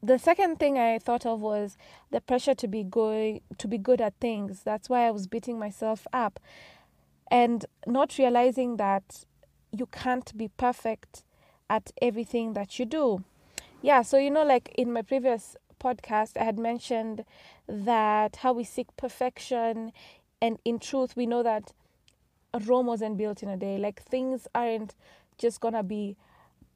the 0.03 0.17
second 0.17 0.59
thing 0.59 0.77
I 0.77 0.97
thought 0.97 1.25
of 1.25 1.41
was 1.41 1.77
the 2.09 2.21
pressure 2.21 2.55
to 2.55 2.67
be 2.67 2.83
good 2.83 3.41
to 3.57 3.67
be 3.67 3.77
good 3.77 4.01
at 4.01 4.15
things. 4.19 4.63
That's 4.63 4.89
why 4.89 5.07
I 5.07 5.11
was 5.11 5.27
beating 5.27 5.59
myself 5.59 6.07
up 6.11 6.39
and 7.29 7.65
not 7.85 8.17
realizing 8.17 8.77
that 8.77 9.25
you 9.71 9.85
can't 9.85 10.35
be 10.37 10.49
perfect 10.49 11.23
at 11.69 11.91
everything 12.01 12.53
that 12.53 12.79
you 12.79 12.85
do. 12.85 13.23
Yeah, 13.81 14.01
so 14.01 14.17
you 14.17 14.31
know 14.31 14.43
like 14.43 14.73
in 14.75 14.91
my 14.91 15.01
previous 15.01 15.55
podcast 15.79 16.39
I 16.39 16.43
had 16.43 16.59
mentioned 16.59 17.23
that 17.67 18.37
how 18.37 18.53
we 18.53 18.63
seek 18.63 18.87
perfection 18.97 19.91
and 20.41 20.57
in 20.65 20.79
truth 20.79 21.15
we 21.15 21.25
know 21.25 21.43
that 21.43 21.73
Rome 22.65 22.87
wasn't 22.87 23.17
built 23.17 23.43
in 23.43 23.49
a 23.49 23.57
day. 23.57 23.77
Like 23.77 24.01
things 24.01 24.47
aren't 24.53 24.95
just 25.37 25.61
going 25.61 25.73
to 25.73 25.83
be 25.83 26.17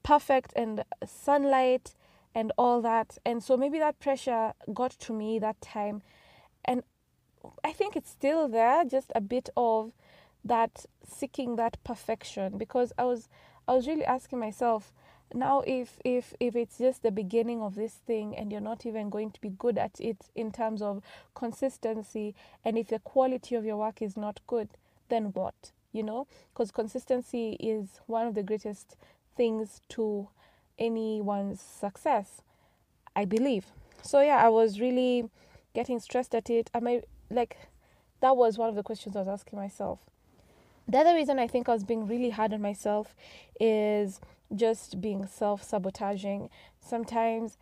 perfect 0.04 0.54
and 0.56 0.84
sunlight 1.06 1.96
and 2.36 2.52
all 2.58 2.82
that. 2.82 3.18
And 3.26 3.42
so 3.42 3.56
maybe 3.56 3.80
that 3.80 4.00
pressure 4.00 4.54
got 4.74 4.92
to 4.92 5.14
me 5.14 5.40
that 5.40 5.60
time. 5.62 6.04
And 6.66 6.84
I 7.64 7.72
think 7.72 7.96
it's 7.96 8.12
still 8.12 8.48
there, 8.48 8.84
just 8.84 9.12
a 9.16 9.22
bit 9.22 9.50
of 9.56 9.94
that 10.44 10.86
seeking 11.04 11.56
that 11.56 11.78
perfection 11.84 12.58
because 12.58 12.94
I 13.00 13.06
was 13.06 13.30
I 13.68 13.74
was 13.74 13.88
really 13.88 14.06
asking 14.06 14.40
myself 14.40 14.94
now 15.34 15.62
if 15.66 15.98
if 16.06 16.36
if 16.40 16.56
it's 16.56 16.78
just 16.78 17.02
the 17.02 17.12
beginning 17.12 17.62
of 17.64 17.74
this 17.74 17.94
thing 18.06 18.36
and 18.36 18.52
you're 18.52 18.62
not 18.62 18.86
even 18.86 19.10
going 19.10 19.32
to 19.32 19.42
be 19.42 19.50
good 19.50 19.80
at 19.80 20.00
it 20.00 20.30
in 20.36 20.52
terms 20.52 20.84
of 20.84 21.02
consistency 21.34 22.36
and 22.64 22.78
if 22.78 22.90
the 22.90 23.00
quality 23.00 23.56
of 23.56 23.66
your 23.66 23.78
work 23.78 24.04
is 24.04 24.16
not 24.16 24.40
good 24.46 24.70
then 25.10 25.26
what 25.34 25.72
you 25.92 26.04
know 26.04 26.28
because 26.54 26.70
consistency 26.70 27.54
is 27.60 28.02
one 28.06 28.28
of 28.28 28.36
the 28.36 28.44
greatest 28.44 28.96
things 29.36 29.82
to 29.90 30.28
anyone's 30.80 31.62
success 31.62 32.42
i 33.16 33.26
believe 33.26 33.68
so 34.02 34.22
yeah 34.22 34.38
i 34.38 34.50
was 34.50 34.80
really 34.80 35.30
getting 35.74 36.00
stressed 36.00 36.36
at 36.36 36.50
it 36.50 36.70
i 36.74 37.02
like 37.30 37.58
that 38.22 38.36
was 38.36 38.58
one 38.58 38.70
of 38.70 38.76
the 38.76 38.84
questions 38.84 39.16
i 39.16 39.20
was 39.20 39.28
asking 39.28 39.58
myself 39.58 40.00
the 40.88 40.98
other 40.98 41.14
reason 41.14 41.40
i 41.40 41.48
think 41.48 41.68
i 41.68 41.74
was 41.74 41.84
being 41.84 42.06
really 42.08 42.30
hard 42.30 42.54
on 42.54 42.62
myself 42.62 43.16
is 43.60 44.20
just 44.54 45.02
being 45.02 45.26
self 45.26 45.64
sabotaging. 45.64 46.50
Sometimes 46.80 47.58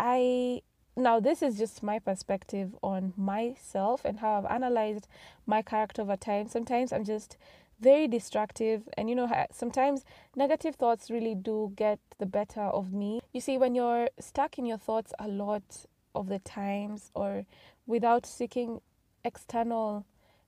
I 0.00 0.62
now 0.96 1.20
this 1.20 1.42
is 1.42 1.56
just 1.56 1.82
my 1.82 1.98
perspective 1.98 2.74
on 2.82 3.12
myself 3.16 4.04
and 4.04 4.18
how 4.18 4.38
I've 4.38 4.50
analyzed 4.50 5.06
my 5.46 5.62
character 5.62 6.02
over 6.02 6.16
time. 6.16 6.48
Sometimes 6.48 6.92
I'm 6.92 7.04
just 7.04 7.36
very 7.80 8.08
destructive 8.08 8.88
and 8.96 9.08
you 9.08 9.14
know 9.14 9.28
sometimes 9.52 10.04
negative 10.34 10.74
thoughts 10.74 11.10
really 11.10 11.34
do 11.34 11.72
get 11.76 11.98
the 12.18 12.26
better 12.26 12.62
of 12.62 12.92
me. 12.92 13.20
You 13.32 13.40
see 13.40 13.58
when 13.58 13.74
you're 13.74 14.08
stuck 14.18 14.58
in 14.58 14.66
your 14.66 14.78
thoughts 14.78 15.12
a 15.18 15.28
lot 15.28 15.86
of 16.14 16.28
the 16.28 16.38
times 16.40 17.10
or 17.14 17.44
without 17.86 18.26
seeking 18.26 18.80
external 19.24 20.04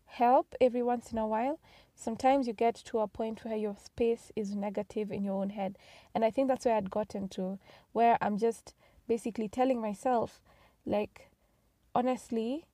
help 0.06 0.54
every 0.60 0.82
once 0.82 1.12
in 1.12 1.18
a 1.18 1.26
while, 1.26 1.60
sometimes 1.94 2.46
you 2.46 2.52
get 2.52 2.74
to 2.74 2.98
a 2.98 3.06
point 3.06 3.44
where 3.44 3.56
your 3.56 3.76
space 3.76 4.32
is 4.34 4.54
negative 4.54 5.12
in 5.12 5.22
your 5.22 5.34
own 5.34 5.50
head. 5.50 5.78
And 6.14 6.24
I 6.24 6.30
think 6.30 6.48
that's 6.48 6.64
where 6.64 6.76
I'd 6.76 6.90
gotten 6.90 7.28
to, 7.30 7.58
where 7.92 8.18
I'm 8.20 8.36
just 8.36 8.74
basically 9.06 9.48
telling 9.48 9.80
myself, 9.80 10.40
like, 10.84 11.30
honestly, 11.94 12.66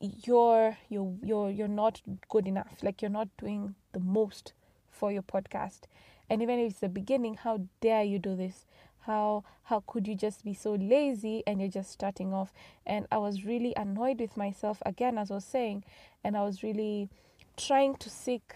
you're 0.00 0.78
you're 0.88 1.14
you're 1.22 1.50
you're 1.50 1.68
not 1.68 2.00
good 2.28 2.46
enough. 2.46 2.82
Like 2.82 3.02
you're 3.02 3.10
not 3.10 3.28
doing 3.36 3.74
the 3.92 4.00
most 4.00 4.52
for 4.90 5.12
your 5.12 5.22
podcast. 5.22 5.80
And 6.28 6.42
even 6.42 6.58
if 6.58 6.70
it's 6.70 6.80
the 6.80 6.88
beginning, 6.88 7.34
how 7.34 7.62
dare 7.80 8.04
you 8.04 8.18
do 8.18 8.34
this? 8.36 8.66
How 9.00 9.44
how 9.64 9.82
could 9.86 10.08
you 10.08 10.14
just 10.14 10.44
be 10.44 10.54
so 10.54 10.74
lazy 10.74 11.42
and 11.46 11.60
you're 11.60 11.70
just 11.70 11.90
starting 11.90 12.32
off? 12.32 12.52
And 12.86 13.06
I 13.12 13.18
was 13.18 13.44
really 13.44 13.74
annoyed 13.76 14.20
with 14.20 14.36
myself 14.36 14.82
again, 14.86 15.18
as 15.18 15.30
I 15.30 15.34
was 15.34 15.44
saying, 15.44 15.84
and 16.24 16.36
I 16.36 16.44
was 16.44 16.62
really 16.62 17.08
trying 17.56 17.96
to 17.96 18.10
seek 18.10 18.54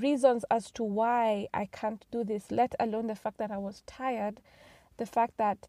reasons 0.00 0.44
as 0.50 0.70
to 0.72 0.82
why 0.82 1.48
I 1.54 1.66
can't 1.66 2.04
do 2.10 2.24
this, 2.24 2.50
let 2.50 2.74
alone 2.80 3.06
the 3.06 3.14
fact 3.14 3.38
that 3.38 3.50
I 3.50 3.58
was 3.58 3.82
tired, 3.86 4.40
the 4.96 5.06
fact 5.06 5.34
that 5.36 5.68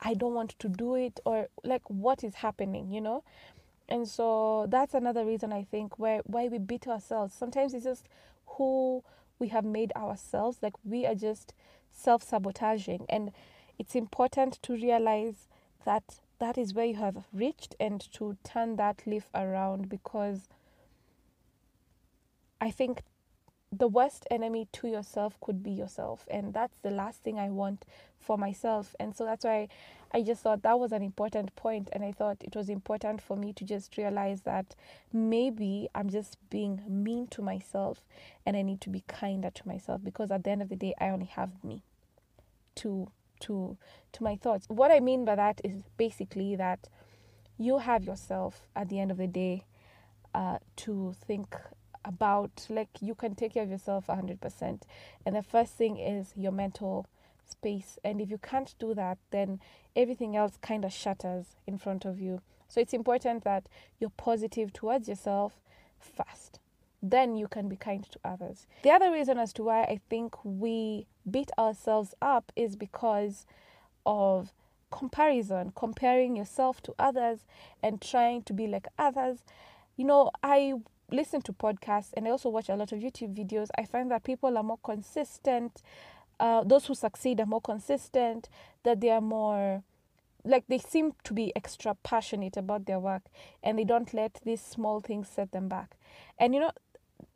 I 0.00 0.14
don't 0.14 0.34
want 0.34 0.58
to 0.58 0.68
do 0.68 0.94
it, 0.94 1.20
or 1.24 1.48
like 1.64 1.88
what 1.88 2.24
is 2.24 2.36
happening, 2.36 2.90
you 2.90 3.00
know? 3.00 3.22
And 3.88 4.08
so 4.08 4.66
that's 4.68 4.94
another 4.94 5.24
reason 5.24 5.52
I 5.52 5.64
think 5.64 5.98
where 5.98 6.20
why 6.24 6.48
we 6.48 6.58
beat 6.58 6.88
ourselves. 6.88 7.34
Sometimes 7.34 7.72
it's 7.72 7.84
just 7.84 8.08
who 8.46 9.04
we 9.38 9.48
have 9.48 9.64
made 9.64 9.92
ourselves, 9.94 10.58
like 10.62 10.74
we 10.84 11.06
are 11.06 11.14
just 11.14 11.54
self 11.92 12.22
sabotaging. 12.22 13.06
And 13.08 13.32
it's 13.78 13.94
important 13.94 14.60
to 14.62 14.72
realize 14.74 15.48
that 15.84 16.20
that 16.38 16.58
is 16.58 16.74
where 16.74 16.86
you 16.86 16.96
have 16.96 17.24
reached 17.32 17.74
and 17.78 18.00
to 18.12 18.36
turn 18.44 18.76
that 18.76 19.06
leaf 19.06 19.30
around 19.34 19.88
because 19.88 20.48
I 22.60 22.70
think 22.70 23.02
the 23.72 23.88
worst 23.88 24.26
enemy 24.30 24.68
to 24.72 24.88
yourself 24.88 25.38
could 25.40 25.62
be 25.62 25.70
yourself 25.70 26.26
and 26.30 26.54
that's 26.54 26.78
the 26.80 26.90
last 26.90 27.22
thing 27.22 27.38
i 27.38 27.50
want 27.50 27.84
for 28.18 28.36
myself. 28.36 28.96
And 28.98 29.14
so 29.14 29.24
that's 29.24 29.44
why 29.44 29.68
i 30.12 30.22
just 30.22 30.42
thought 30.42 30.62
that 30.62 30.78
was 30.78 30.92
an 30.92 31.02
important 31.02 31.54
point 31.56 31.88
and 31.92 32.04
i 32.04 32.12
thought 32.12 32.36
it 32.40 32.54
was 32.54 32.68
important 32.68 33.20
for 33.20 33.36
me 33.36 33.52
to 33.52 33.64
just 33.64 33.96
realize 33.96 34.42
that 34.42 34.74
maybe 35.12 35.88
i'm 35.94 36.08
just 36.08 36.38
being 36.48 36.80
mean 36.88 37.26
to 37.26 37.42
myself 37.42 38.04
and 38.44 38.56
i 38.56 38.62
need 38.62 38.80
to 38.80 38.88
be 38.88 39.02
kinder 39.08 39.50
to 39.50 39.66
myself 39.66 40.00
because 40.04 40.30
at 40.30 40.44
the 40.44 40.50
end 40.50 40.62
of 40.62 40.68
the 40.68 40.76
day 40.76 40.94
i 41.00 41.08
only 41.08 41.26
have 41.26 41.50
me 41.64 41.82
to 42.76 43.10
to 43.40 43.76
to 44.12 44.22
my 44.22 44.36
thoughts. 44.36 44.66
What 44.68 44.90
i 44.90 45.00
mean 45.00 45.24
by 45.24 45.34
that 45.34 45.60
is 45.64 45.82
basically 45.96 46.56
that 46.56 46.88
you 47.58 47.78
have 47.78 48.04
yourself 48.04 48.66
at 48.74 48.88
the 48.88 49.00
end 49.00 49.10
of 49.10 49.16
the 49.16 49.26
day 49.26 49.64
uh, 50.34 50.58
to 50.76 51.14
think 51.26 51.56
about 52.06 52.66
like 52.70 52.88
you 53.00 53.14
can 53.14 53.34
take 53.34 53.54
care 53.54 53.64
of 53.64 53.70
yourself 53.70 54.06
100% 54.06 54.82
and 55.26 55.36
the 55.36 55.42
first 55.42 55.74
thing 55.74 55.98
is 55.98 56.32
your 56.36 56.52
mental 56.52 57.06
space. 57.48 57.98
And 58.04 58.20
if 58.20 58.30
you 58.30 58.38
can't 58.38 58.74
do 58.78 58.94
that 58.94 59.18
then 59.30 59.60
everything 59.94 60.36
else 60.36 60.58
kind 60.60 60.84
of 60.84 60.92
shatters 60.92 61.56
in 61.66 61.78
front 61.78 62.04
of 62.04 62.20
you. 62.20 62.40
So 62.68 62.80
it's 62.80 62.94
important 62.94 63.44
that 63.44 63.68
you're 63.98 64.10
positive 64.10 64.72
towards 64.72 65.08
yourself 65.08 65.60
first. 65.98 66.58
Then 67.02 67.36
you 67.36 67.46
can 67.46 67.68
be 67.68 67.76
kind 67.76 68.04
to 68.10 68.18
others. 68.24 68.66
The 68.82 68.90
other 68.90 69.12
reason 69.12 69.38
as 69.38 69.52
to 69.54 69.64
why 69.64 69.82
i 69.82 70.00
think 70.08 70.34
we 70.44 71.06
beat 71.28 71.50
ourselves 71.58 72.14
up 72.22 72.52
is 72.56 72.76
because 72.76 73.46
of 74.04 74.52
comparison 74.90 75.72
comparing 75.74 76.36
yourself 76.36 76.80
to 76.80 76.94
others 76.98 77.40
and 77.82 78.00
trying 78.00 78.42
to 78.42 78.52
be 78.52 78.66
like 78.66 78.86
others. 78.98 79.38
You 79.96 80.04
know 80.04 80.30
i 80.42 80.74
listen 81.10 81.40
to 81.42 81.52
podcasts 81.52 82.12
and 82.14 82.26
I 82.26 82.30
also 82.30 82.48
watch 82.48 82.68
a 82.68 82.74
lot 82.74 82.92
of 82.92 82.98
YouTube 82.98 83.34
videos, 83.34 83.68
I 83.78 83.84
find 83.84 84.10
that 84.10 84.24
people 84.24 84.56
are 84.56 84.62
more 84.62 84.78
consistent. 84.82 85.82
Uh, 86.38 86.64
those 86.64 86.86
who 86.86 86.94
succeed 86.94 87.40
are 87.40 87.46
more 87.46 87.60
consistent, 87.60 88.48
that 88.82 89.00
they 89.00 89.10
are 89.10 89.20
more 89.20 89.82
like 90.44 90.64
they 90.68 90.78
seem 90.78 91.12
to 91.24 91.34
be 91.34 91.52
extra 91.56 91.94
passionate 92.02 92.56
about 92.56 92.86
their 92.86 93.00
work 93.00 93.22
and 93.62 93.78
they 93.78 93.84
don't 93.84 94.14
let 94.14 94.40
these 94.44 94.60
small 94.60 95.00
things 95.00 95.28
set 95.28 95.52
them 95.52 95.68
back. 95.68 95.96
And 96.38 96.54
you 96.54 96.60
know, 96.60 96.70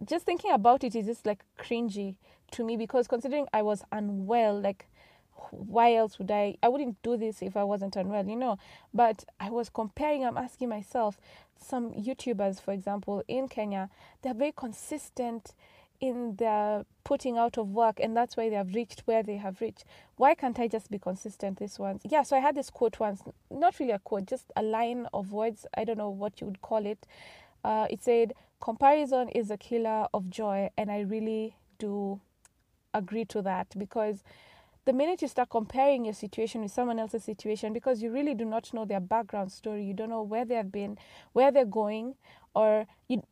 just 0.05 0.27
thinking 0.27 0.53
about 0.53 0.85
it 0.85 0.95
is 0.95 1.07
just 1.07 1.27
like 1.27 1.45
cringy 1.59 2.17
to 2.53 2.65
me 2.65 2.77
because 2.77 3.09
considering 3.09 3.47
I 3.53 3.63
was 3.63 3.85
unwell, 3.93 4.61
like 4.61 4.89
why 5.51 5.95
else 5.95 6.19
would 6.19 6.31
I? 6.31 6.57
I 6.63 6.69
wouldn't 6.69 7.03
do 7.03 7.17
this 7.17 7.43
if 7.43 7.57
I 7.57 7.65
wasn't 7.65 7.97
unwell, 7.97 8.27
you 8.27 8.37
know. 8.37 8.59
But 8.93 9.25
I 9.39 9.51
was 9.51 9.69
comparing, 9.69 10.25
I'm 10.25 10.37
asking 10.37 10.69
myself, 10.69 11.21
some 11.59 11.93
YouTubers, 11.93 12.61
for 12.61 12.73
example, 12.73 13.23
in 13.29 13.49
Kenya, 13.49 13.91
they're 14.23 14.35
very 14.35 14.53
consistent 14.53 15.55
in 16.01 16.37
their 16.37 16.85
putting 17.05 17.37
out 17.37 17.59
of 17.59 17.69
work 17.69 18.01
and 18.01 18.17
that's 18.17 18.37
why 18.37 18.49
they 18.49 18.57
have 18.57 18.75
reached 18.75 19.01
where 19.05 19.23
they 19.23 19.37
have 19.37 19.61
reached 19.61 19.85
why 20.17 20.35
can't 20.35 20.59
i 20.59 20.67
just 20.67 20.91
be 20.91 20.99
consistent 20.99 21.59
this 21.59 21.79
once 21.79 22.03
yeah 22.09 22.23
so 22.23 22.35
i 22.35 22.41
had 22.41 22.55
this 22.55 22.71
quote 22.71 22.99
once 22.99 23.23
not 23.51 23.79
really 23.79 23.93
a 23.93 23.99
quote 23.99 24.25
just 24.25 24.47
a 24.57 24.63
line 24.63 25.07
of 25.13 25.31
words 25.31 25.67
i 25.77 25.85
don't 25.85 25.99
know 25.99 26.09
what 26.09 26.41
you 26.41 26.47
would 26.47 26.63
call 26.63 26.87
it 26.87 27.07
uh, 27.65 27.87
it 27.91 28.03
said 28.03 28.33
comparison 28.61 29.29
is 29.29 29.51
a 29.51 29.59
killer 29.59 30.07
of 30.15 30.31
joy 30.31 30.71
and 30.79 30.91
i 30.91 31.01
really 31.01 31.55
do 31.79 32.19
agree 32.95 33.25
to 33.25 33.43
that 33.43 33.67
because 33.79 34.23
the 34.87 34.93
minute 34.93 35.23
you 35.23 35.29
start 35.29 35.51
comparing 35.51 36.05
your 36.05 36.15
situation 36.15 36.63
with 36.63 36.71
someone 36.73 36.99
else's 36.99 37.25
situation 37.25 37.73
because 37.73 38.03
you 38.03 38.11
really 38.11 38.35
do 38.35 38.45
not 38.45 38.73
know 38.73 38.85
their 38.85 39.01
background 39.01 39.53
story 39.53 39.85
you 39.85 39.95
don't 39.95 40.11
know 40.11 40.23
where 40.23 40.45
they 40.45 40.55
have 40.55 40.73
been 40.73 40.97
where 41.33 41.51
they're 41.53 41.65
going 41.65 42.15
or 42.55 42.87
you 43.09 43.23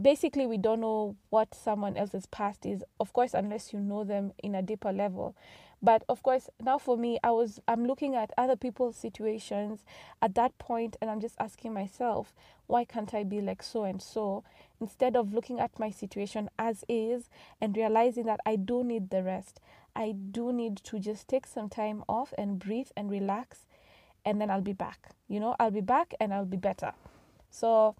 basically 0.00 0.46
we 0.46 0.58
don't 0.58 0.80
know 0.80 1.16
what 1.30 1.54
someone 1.54 1.96
else's 1.96 2.26
past 2.26 2.66
is 2.66 2.84
of 3.00 3.12
course 3.12 3.34
unless 3.34 3.72
you 3.72 3.80
know 3.80 4.04
them 4.04 4.32
in 4.42 4.54
a 4.54 4.62
deeper 4.62 4.92
level 4.92 5.34
but 5.82 6.02
of 6.08 6.22
course 6.22 6.48
now 6.60 6.78
for 6.78 6.96
me 6.96 7.18
i 7.22 7.30
was 7.30 7.60
i'm 7.68 7.86
looking 7.86 8.14
at 8.14 8.32
other 8.36 8.56
people's 8.56 8.96
situations 8.96 9.84
at 10.20 10.34
that 10.34 10.56
point 10.58 10.96
and 11.00 11.10
i'm 11.10 11.20
just 11.20 11.36
asking 11.38 11.72
myself 11.72 12.32
why 12.66 12.84
can't 12.84 13.14
i 13.14 13.22
be 13.22 13.40
like 13.40 13.62
so 13.62 13.84
and 13.84 14.02
so 14.02 14.42
instead 14.80 15.16
of 15.16 15.32
looking 15.32 15.60
at 15.60 15.78
my 15.78 15.90
situation 15.90 16.48
as 16.58 16.84
is 16.88 17.30
and 17.60 17.76
realizing 17.76 18.26
that 18.26 18.40
i 18.44 18.56
do 18.56 18.82
need 18.82 19.10
the 19.10 19.22
rest 19.22 19.60
I 19.98 20.12
do 20.12 20.52
need 20.52 20.76
to 20.84 21.00
just 21.00 21.26
take 21.26 21.44
some 21.44 21.68
time 21.68 22.04
off 22.08 22.32
and 22.38 22.60
breathe 22.60 22.90
and 22.96 23.10
relax, 23.10 23.66
and 24.24 24.40
then 24.40 24.48
I'll 24.48 24.60
be 24.60 24.72
back. 24.72 25.10
You 25.26 25.40
know, 25.40 25.56
I'll 25.58 25.72
be 25.72 25.80
back 25.80 26.14
and 26.20 26.32
I'll 26.32 26.44
be 26.44 26.56
better. 26.56 26.92
So, 27.50 27.96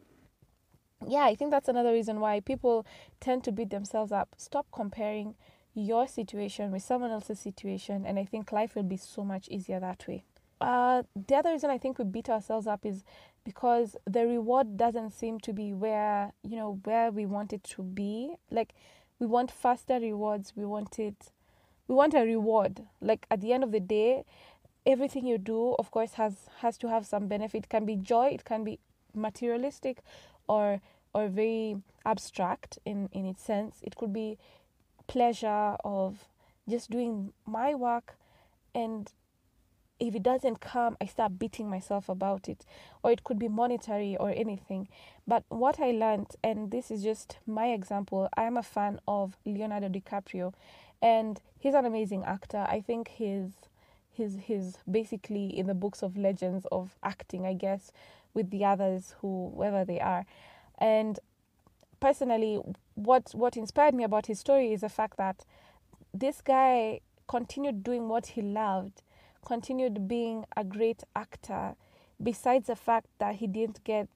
yeah, 1.05 1.25
I 1.25 1.35
think 1.35 1.51
that's 1.51 1.69
another 1.69 1.91
reason 1.91 2.21
why 2.21 2.39
people 2.39 2.87
tend 3.19 3.43
to 3.45 3.53
beat 3.53 3.71
themselves 3.71 4.13
up. 4.13 4.37
Stop 4.37 4.67
comparing 4.71 5.35
your 5.79 6.09
situation 6.09 6.73
with 6.73 6.83
someone 6.83 7.11
else's 7.11 7.39
situation, 7.39 8.05
and 8.05 8.19
I 8.19 8.25
think 8.25 8.53
life 8.53 8.75
will 8.75 8.83
be 8.83 8.97
so 8.97 9.25
much 9.25 9.49
easier 9.49 9.79
that 9.81 10.07
way. 10.09 10.25
Uh, 10.61 11.05
the 11.15 11.37
other 11.37 11.53
reason 11.53 11.71
I 11.71 11.79
think 11.79 11.99
we 11.99 12.05
beat 12.05 12.29
ourselves 12.29 12.67
up 12.67 12.85
is 12.85 13.05
because 13.45 13.97
the 14.05 14.27
reward 14.27 14.77
doesn't 14.77 15.11
seem 15.11 15.39
to 15.41 15.53
be 15.53 15.73
where 15.73 16.33
you 16.43 16.57
know 16.57 16.81
where 16.85 17.11
we 17.11 17.27
want 17.27 17.53
it 17.53 17.63
to 17.65 17.83
be. 17.83 18.35
Like 18.51 18.75
we 19.19 19.27
want 19.27 19.51
faster 19.51 20.01
rewards, 20.01 20.53
we 20.57 20.65
want 20.65 20.99
it 20.99 21.33
we 21.87 21.95
want 21.95 22.15
a 22.15 22.23
reward. 22.23 22.83
Like 23.01 23.27
at 23.31 23.41
the 23.41 23.53
end 23.53 23.65
of 23.65 23.73
the 23.73 23.81
day, 23.81 24.25
everything 24.87 25.27
you 25.27 25.39
do, 25.39 25.75
of 25.79 25.91
course, 25.91 26.15
has 26.15 26.47
has 26.59 26.77
to 26.79 26.89
have 26.89 27.07
some 27.07 27.29
benefit. 27.29 27.65
It 27.65 27.69
can 27.69 27.87
be 27.87 27.97
joy, 27.97 28.29
it 28.29 28.45
can 28.45 28.65
be 28.65 28.79
materialistic, 29.15 30.03
or 30.49 30.81
or 31.15 31.29
very 31.29 31.77
abstract 32.05 32.79
in 32.85 33.09
in 33.13 33.27
its 33.27 33.43
sense. 33.43 33.77
It 33.83 33.97
could 33.97 34.13
be 34.13 34.39
pleasure 35.09 35.77
of 35.85 36.25
just 36.69 36.91
doing 36.91 37.33
my 37.45 37.75
work 37.75 38.17
and 38.75 39.11
if 40.01 40.15
it 40.15 40.23
doesn't 40.23 40.61
come, 40.61 40.97
I 41.01 41.07
start 41.07 41.39
beating 41.39 41.69
myself 41.69 42.09
about 42.09 42.49
it. 42.49 42.65
Or 43.03 43.11
it 43.11 43.25
could 43.25 43.39
be 43.39 43.49
monetary 43.49 44.17
or 44.17 44.31
anything. 44.31 44.89
But 45.27 45.45
what 45.49 45.81
I 45.81 45.91
learned, 45.91 46.37
and 46.45 46.71
this 46.71 46.91
is 46.91 47.03
just 47.03 47.39
my 47.47 47.73
example, 47.73 48.29
I 48.37 48.45
am 48.45 48.57
a 48.57 48.63
fan 48.63 49.01
of 49.09 49.37
Leonardo 49.45 49.89
DiCaprio 49.89 50.55
and 51.03 51.41
he's 51.59 51.75
an 51.75 51.85
amazing 51.85 52.25
actor. 52.25 52.67
I 52.69 52.81
think 52.81 53.09
he's 53.09 53.51
he's 54.11 54.37
he's 54.43 54.79
basically 54.91 55.47
in 55.57 55.67
the 55.67 55.75
books 55.75 56.03
of 56.03 56.17
legends 56.17 56.67
of 56.73 56.97
acting, 57.03 57.47
I 57.47 57.55
guess, 57.55 57.93
with 58.35 58.51
the 58.51 58.65
others 58.65 59.15
who 59.21 59.53
whoever 59.55 59.85
they 59.85 60.01
are. 60.01 60.27
And 60.79 61.19
personally 62.01 62.61
what 62.99 63.31
what 63.33 63.57
inspired 63.57 63.95
me 63.95 64.05
about 64.05 64.27
his 64.27 64.41
story 64.41 64.73
is 64.73 64.81
the 64.81 64.89
fact 64.89 65.17
that 65.17 65.45
this 66.13 66.41
guy 66.41 67.01
continued 67.27 67.83
doing 67.83 68.09
what 68.09 68.29
he 68.29 68.43
loved 68.43 69.03
continued 69.45 70.07
being 70.07 70.45
a 70.57 70.63
great 70.63 71.03
actor, 71.17 71.75
besides 72.23 72.67
the 72.67 72.77
fact 72.77 73.07
that 73.19 73.37
he 73.37 73.47
didn't 73.47 73.83
get 73.85 74.09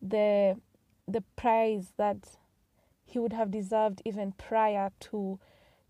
the 0.00 0.56
the 1.06 1.22
prize 1.36 1.92
that 1.96 2.36
he 3.04 3.18
would 3.18 3.32
have 3.32 3.50
deserved 3.50 4.02
even 4.04 4.32
prior 4.32 4.90
to 5.00 5.38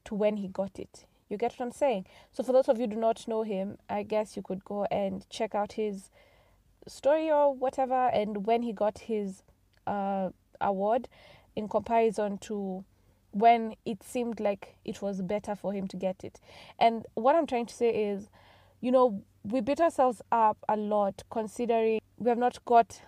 to 0.05 0.15
when 0.15 0.37
he 0.37 0.49
got 0.49 0.79
it. 0.79 1.07
You 1.29 1.39
get 1.39 1.53
what 1.53 1.65
I'm 1.67 1.73
saying? 1.73 2.07
So 2.31 2.43
for 2.45 2.53
those 2.53 2.69
of 2.69 2.79
you 2.79 2.85
who 2.85 2.95
do 2.95 3.01
not 3.01 3.27
know 3.27 3.43
him, 3.43 3.79
I 3.89 4.03
guess 4.03 4.37
you 4.37 4.43
could 4.43 4.65
go 4.65 4.85
and 4.85 5.29
check 5.31 5.55
out 5.55 5.73
his 5.73 6.11
story 6.87 7.31
or 7.31 7.55
whatever 7.55 8.09
and 8.09 8.47
when 8.47 8.63
he 8.63 8.73
got 8.73 8.99
his 8.99 9.43
uh, 9.87 10.29
award 10.61 11.09
in 11.57 11.69
comparison 11.69 12.39
to 12.39 12.85
when 13.33 13.75
it 13.85 14.03
seemed 14.03 14.39
like 14.39 14.77
it 14.85 15.03
was 15.03 15.21
better 15.21 15.55
for 15.57 15.73
him 15.73 15.89
to 15.89 15.97
get 15.97 16.23
it. 16.23 16.41
And 16.79 17.05
what 17.15 17.35
I'm 17.35 17.47
trying 17.47 17.67
to 17.67 17.75
say 17.75 17.91
is 17.91 18.29
you 18.85 18.93
know, 18.93 19.23
we 19.45 19.63
beat 19.63 19.81
ourselves 19.81 20.21
up 20.31 20.59
a 20.69 20.77
lot 20.77 21.23
considering 21.31 22.03
we 22.19 22.29
have 22.29 22.37
not 22.37 22.63
got 22.67 23.01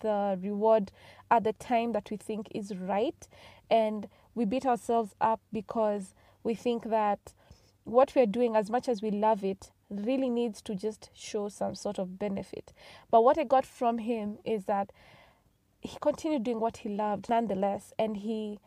the 0.00 0.38
reward 0.40 0.92
at 1.28 1.42
the 1.42 1.52
time 1.54 1.90
that 1.90 2.08
we 2.08 2.16
think 2.16 2.46
is 2.54 2.76
right. 2.76 3.26
And 3.68 4.06
we 4.36 4.44
beat 4.44 4.64
ourselves 4.64 5.16
up 5.20 5.40
because 5.52 6.14
we 6.44 6.54
think 6.54 6.84
that 6.84 7.34
what 7.82 8.14
we're 8.14 8.26
doing, 8.26 8.54
as 8.54 8.70
much 8.70 8.88
as 8.88 9.02
we 9.02 9.10
love 9.10 9.42
it, 9.42 9.72
really 9.90 10.30
needs 10.30 10.62
to 10.62 10.76
just 10.76 11.10
show 11.14 11.48
some 11.48 11.74
sort 11.74 11.98
of 11.98 12.16
benefit. 12.16 12.72
But 13.10 13.24
what 13.24 13.36
I 13.36 13.42
got 13.42 13.66
from 13.66 13.98
him 13.98 14.38
is 14.44 14.66
that 14.66 14.92
he 15.84 15.96
continued 16.00 16.42
doing 16.42 16.58
what 16.58 16.78
he 16.78 16.88
loved 16.88 17.28
nonetheless, 17.28 17.92
and 17.98 18.16
he 18.16 18.58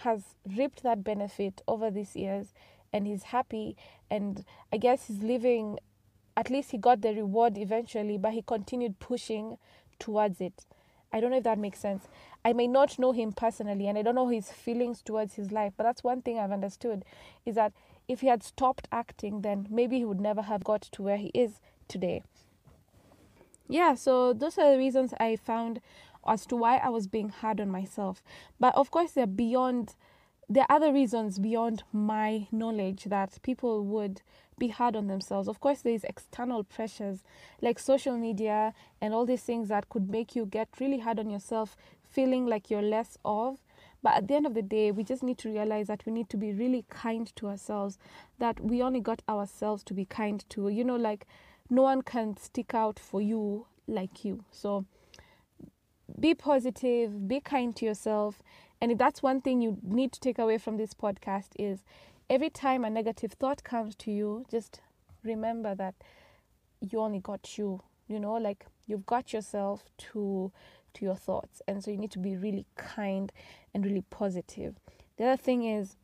has 0.00 0.36
reaped 0.56 0.82
that 0.84 1.02
benefit 1.02 1.62
over 1.66 1.90
these 1.90 2.14
years, 2.14 2.54
and 2.92 3.06
he's 3.06 3.24
happy. 3.24 3.76
And 4.08 4.44
I 4.72 4.76
guess 4.76 5.08
he's 5.08 5.18
living 5.18 5.78
at 6.36 6.50
least 6.50 6.70
he 6.70 6.78
got 6.78 7.00
the 7.00 7.14
reward 7.14 7.56
eventually, 7.56 8.18
but 8.18 8.32
he 8.32 8.42
continued 8.42 8.98
pushing 8.98 9.56
towards 9.98 10.40
it. 10.40 10.66
I 11.12 11.20
don't 11.20 11.30
know 11.30 11.38
if 11.38 11.44
that 11.44 11.58
makes 11.58 11.78
sense. 11.78 12.08
I 12.44 12.52
may 12.52 12.66
not 12.66 12.98
know 12.98 13.12
him 13.12 13.32
personally 13.32 13.88
and 13.88 13.96
I 13.96 14.02
don't 14.02 14.14
know 14.14 14.28
his 14.28 14.50
feelings 14.50 15.00
towards 15.00 15.34
his 15.34 15.50
life, 15.50 15.72
but 15.76 15.84
that's 15.84 16.04
one 16.04 16.20
thing 16.20 16.38
I've 16.38 16.52
understood 16.52 17.04
is 17.46 17.54
that 17.54 17.72
if 18.06 18.20
he 18.20 18.26
had 18.26 18.42
stopped 18.42 18.86
acting, 18.92 19.40
then 19.40 19.66
maybe 19.70 19.98
he 19.98 20.04
would 20.04 20.20
never 20.20 20.42
have 20.42 20.62
got 20.62 20.82
to 20.82 21.02
where 21.02 21.16
he 21.16 21.30
is 21.32 21.60
today. 21.88 22.22
Yeah, 23.68 23.94
so 23.94 24.32
those 24.32 24.58
are 24.58 24.72
the 24.72 24.78
reasons 24.78 25.14
I 25.18 25.36
found 25.36 25.80
as 26.28 26.46
to 26.46 26.56
why 26.56 26.78
I 26.78 26.88
was 26.88 27.06
being 27.06 27.28
hard 27.28 27.60
on 27.60 27.70
myself. 27.70 28.22
But 28.58 28.74
of 28.74 28.90
course, 28.90 29.12
they're 29.12 29.26
beyond, 29.26 29.94
there 30.48 30.64
are 30.68 30.76
other 30.76 30.92
reasons 30.92 31.38
beyond 31.38 31.82
my 31.92 32.48
knowledge 32.50 33.04
that 33.04 33.38
people 33.42 33.84
would 33.84 34.22
be 34.58 34.68
hard 34.68 34.96
on 34.96 35.06
themselves. 35.06 35.48
Of 35.48 35.60
course, 35.60 35.82
there's 35.82 36.04
external 36.04 36.64
pressures 36.64 37.22
like 37.60 37.78
social 37.78 38.16
media 38.16 38.72
and 39.00 39.12
all 39.12 39.26
these 39.26 39.42
things 39.42 39.68
that 39.68 39.88
could 39.88 40.08
make 40.10 40.34
you 40.34 40.46
get 40.46 40.68
really 40.80 40.98
hard 40.98 41.18
on 41.18 41.28
yourself, 41.30 41.76
feeling 42.08 42.46
like 42.46 42.70
you're 42.70 42.82
less 42.82 43.18
of. 43.24 43.58
But 44.02 44.14
at 44.14 44.28
the 44.28 44.34
end 44.34 44.46
of 44.46 44.54
the 44.54 44.62
day, 44.62 44.92
we 44.92 45.04
just 45.04 45.22
need 45.22 45.38
to 45.38 45.50
realize 45.50 45.88
that 45.88 46.06
we 46.06 46.12
need 46.12 46.28
to 46.30 46.36
be 46.36 46.52
really 46.52 46.84
kind 46.88 47.34
to 47.36 47.48
ourselves, 47.48 47.98
that 48.38 48.60
we 48.60 48.82
only 48.82 49.00
got 49.00 49.20
ourselves 49.28 49.82
to 49.84 49.94
be 49.94 50.04
kind 50.04 50.44
to. 50.50 50.68
You 50.68 50.84
know, 50.84 50.96
like 50.96 51.26
no 51.68 51.82
one 51.82 52.02
can 52.02 52.36
stick 52.36 52.74
out 52.74 52.98
for 52.98 53.20
you 53.20 53.66
like 53.88 54.24
you. 54.24 54.44
So 54.50 54.84
be 56.18 56.34
positive, 56.34 57.28
be 57.28 57.40
kind 57.40 57.74
to 57.76 57.84
yourself. 57.84 58.42
And 58.80 58.98
that's 58.98 59.22
one 59.22 59.40
thing 59.40 59.60
you 59.60 59.78
need 59.82 60.12
to 60.12 60.20
take 60.20 60.38
away 60.38 60.58
from 60.58 60.76
this 60.76 60.94
podcast 60.94 61.48
is 61.58 61.82
every 62.28 62.50
time 62.50 62.84
a 62.84 62.90
negative 62.90 63.32
thought 63.32 63.64
comes 63.64 63.94
to 63.96 64.10
you, 64.10 64.44
just 64.50 64.80
remember 65.24 65.74
that 65.74 65.94
you 66.80 67.00
only 67.00 67.20
got 67.20 67.56
you, 67.56 67.80
you 68.08 68.20
know, 68.20 68.34
like 68.34 68.66
you've 68.86 69.06
got 69.06 69.32
yourself 69.32 69.84
to 69.98 70.52
to 70.94 71.04
your 71.04 71.14
thoughts. 71.14 71.60
And 71.68 71.84
so 71.84 71.90
you 71.90 71.98
need 71.98 72.10
to 72.12 72.18
be 72.18 72.36
really 72.36 72.66
kind 72.76 73.30
and 73.74 73.84
really 73.84 74.04
positive. 74.08 74.76
The 75.18 75.24
other 75.24 75.36
thing 75.36 75.64
is 75.64 75.96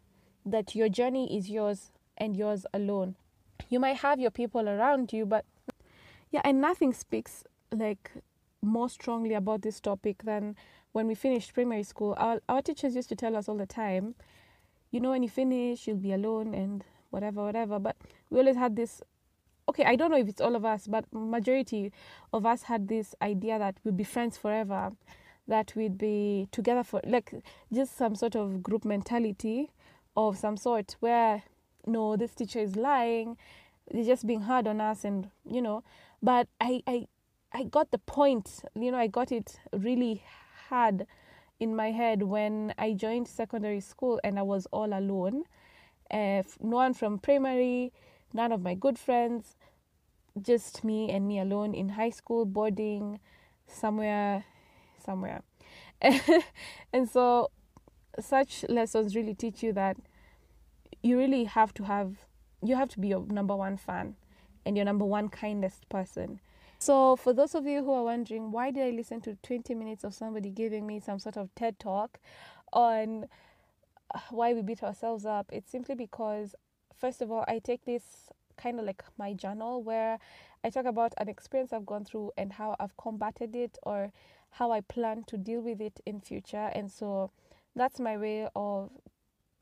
that 0.44 0.74
your 0.74 0.88
journey 0.88 1.36
is 1.36 1.48
yours 1.48 1.90
and 2.18 2.36
yours 2.36 2.66
alone. 2.74 3.16
You 3.68 3.80
might 3.80 3.98
have 3.98 4.20
your 4.20 4.30
people 4.30 4.68
around 4.68 5.12
you, 5.12 5.24
but 5.24 5.44
yeah, 6.30 6.42
and 6.44 6.60
nothing 6.60 6.92
speaks 6.92 7.44
like 7.70 8.10
more 8.62 8.88
strongly 8.88 9.34
about 9.34 9.62
this 9.62 9.80
topic 9.80 10.22
than 10.24 10.56
when 10.92 11.06
we 11.06 11.14
finished 11.14 11.54
primary 11.54 11.82
school. 11.82 12.14
Our, 12.18 12.40
our 12.48 12.62
teachers 12.62 12.94
used 12.94 13.08
to 13.10 13.16
tell 13.16 13.36
us 13.36 13.48
all 13.48 13.56
the 13.56 13.66
time 13.66 14.14
you 14.92 15.00
know, 15.00 15.10
when 15.10 15.22
you 15.22 15.28
finish, 15.28 15.86
you'll 15.86 15.96
be 15.96 16.12
alone 16.12 16.54
and 16.54 16.84
whatever, 17.10 17.42
whatever. 17.42 17.78
But 17.78 17.96
we 18.30 18.38
always 18.38 18.56
had 18.56 18.76
this. 18.76 19.02
Okay, 19.68 19.84
I 19.84 19.96
don't 19.96 20.10
know 20.10 20.18
if 20.18 20.28
it's 20.28 20.40
all 20.40 20.54
of 20.54 20.64
us, 20.64 20.86
but 20.86 21.06
majority 21.12 21.92
of 22.32 22.44
us 22.44 22.64
had 22.64 22.88
this 22.88 23.14
idea 23.22 23.58
that 23.58 23.76
we'd 23.84 23.96
be 23.96 24.04
friends 24.04 24.36
forever, 24.36 24.92
that 25.48 25.74
we'd 25.74 25.96
be 25.96 26.48
together 26.52 26.84
for 26.84 27.00
like 27.06 27.32
just 27.72 27.96
some 27.96 28.14
sort 28.14 28.34
of 28.34 28.62
group 28.62 28.84
mentality 28.84 29.70
of 30.16 30.36
some 30.36 30.56
sort 30.56 30.96
where 31.00 31.42
no, 31.86 32.16
this 32.16 32.34
teacher 32.34 32.58
is 32.58 32.76
lying, 32.76 33.36
they're 33.90 34.04
just 34.04 34.26
being 34.26 34.42
hard 34.42 34.68
on 34.68 34.80
us, 34.80 35.04
and 35.04 35.30
you 35.48 35.62
know. 35.62 35.82
But 36.22 36.48
I, 36.60 36.82
I, 36.86 37.06
I 37.54 37.64
got 37.64 37.90
the 37.90 37.98
point. 37.98 38.64
You 38.74 38.92
know, 38.92 38.98
I 38.98 39.06
got 39.06 39.30
it 39.30 39.58
really 39.72 40.24
hard 40.68 41.06
in 41.60 41.76
my 41.76 41.90
head 41.90 42.22
when 42.22 42.74
I 42.78 42.94
joined 42.94 43.28
secondary 43.28 43.80
school 43.80 44.18
and 44.24 44.38
I 44.38 44.42
was 44.42 44.66
all 44.72 44.92
alone. 44.92 45.44
Uh, 46.10 46.42
no 46.60 46.76
one 46.76 46.94
from 46.94 47.18
primary, 47.18 47.92
none 48.32 48.52
of 48.52 48.62
my 48.62 48.74
good 48.74 48.98
friends, 48.98 49.56
just 50.40 50.82
me 50.82 51.10
and 51.10 51.28
me 51.28 51.38
alone 51.38 51.74
in 51.74 51.90
high 51.90 52.10
school, 52.10 52.44
boarding 52.44 53.20
somewhere, 53.66 54.44
somewhere. 55.04 55.42
and 56.92 57.08
so, 57.08 57.50
such 58.18 58.64
lessons 58.68 59.14
really 59.14 59.34
teach 59.34 59.62
you 59.62 59.72
that 59.72 59.96
you 61.02 61.18
really 61.18 61.44
have 61.44 61.72
to 61.74 61.84
have, 61.84 62.16
you 62.62 62.76
have 62.76 62.88
to 62.90 63.00
be 63.00 63.08
your 63.08 63.26
number 63.26 63.56
one 63.56 63.76
fan 63.76 64.16
and 64.64 64.76
your 64.76 64.84
number 64.84 65.04
one 65.04 65.28
kindest 65.28 65.88
person 65.88 66.40
so, 66.82 67.14
for 67.14 67.32
those 67.32 67.54
of 67.54 67.64
you 67.64 67.84
who 67.84 67.92
are 67.92 68.02
wondering, 68.02 68.50
why 68.50 68.72
did 68.72 68.82
I 68.82 68.90
listen 68.90 69.20
to 69.20 69.36
20 69.44 69.72
minutes 69.72 70.02
of 70.02 70.14
somebody 70.14 70.50
giving 70.50 70.84
me 70.84 70.98
some 70.98 71.20
sort 71.20 71.36
of 71.36 71.54
TED 71.54 71.78
talk 71.78 72.18
on 72.72 73.26
uh, 74.12 74.18
why 74.30 74.52
we 74.52 74.62
beat 74.62 74.82
ourselves 74.82 75.24
up? 75.24 75.46
It's 75.52 75.70
simply 75.70 75.94
because, 75.94 76.56
first 76.98 77.22
of 77.22 77.30
all, 77.30 77.44
I 77.46 77.60
take 77.60 77.84
this 77.84 78.02
kind 78.56 78.80
of 78.80 78.84
like 78.84 79.04
my 79.16 79.32
journal 79.32 79.80
where 79.80 80.18
I 80.64 80.70
talk 80.70 80.86
about 80.86 81.14
an 81.18 81.28
experience 81.28 81.72
I've 81.72 81.86
gone 81.86 82.04
through 82.04 82.32
and 82.36 82.52
how 82.52 82.74
I've 82.80 82.96
combated 82.96 83.54
it 83.54 83.78
or 83.84 84.10
how 84.50 84.72
I 84.72 84.80
plan 84.80 85.22
to 85.28 85.36
deal 85.36 85.60
with 85.60 85.80
it 85.80 86.00
in 86.04 86.20
future. 86.20 86.72
And 86.74 86.90
so 86.90 87.30
that's 87.76 88.00
my 88.00 88.16
way 88.16 88.48
of 88.56 88.90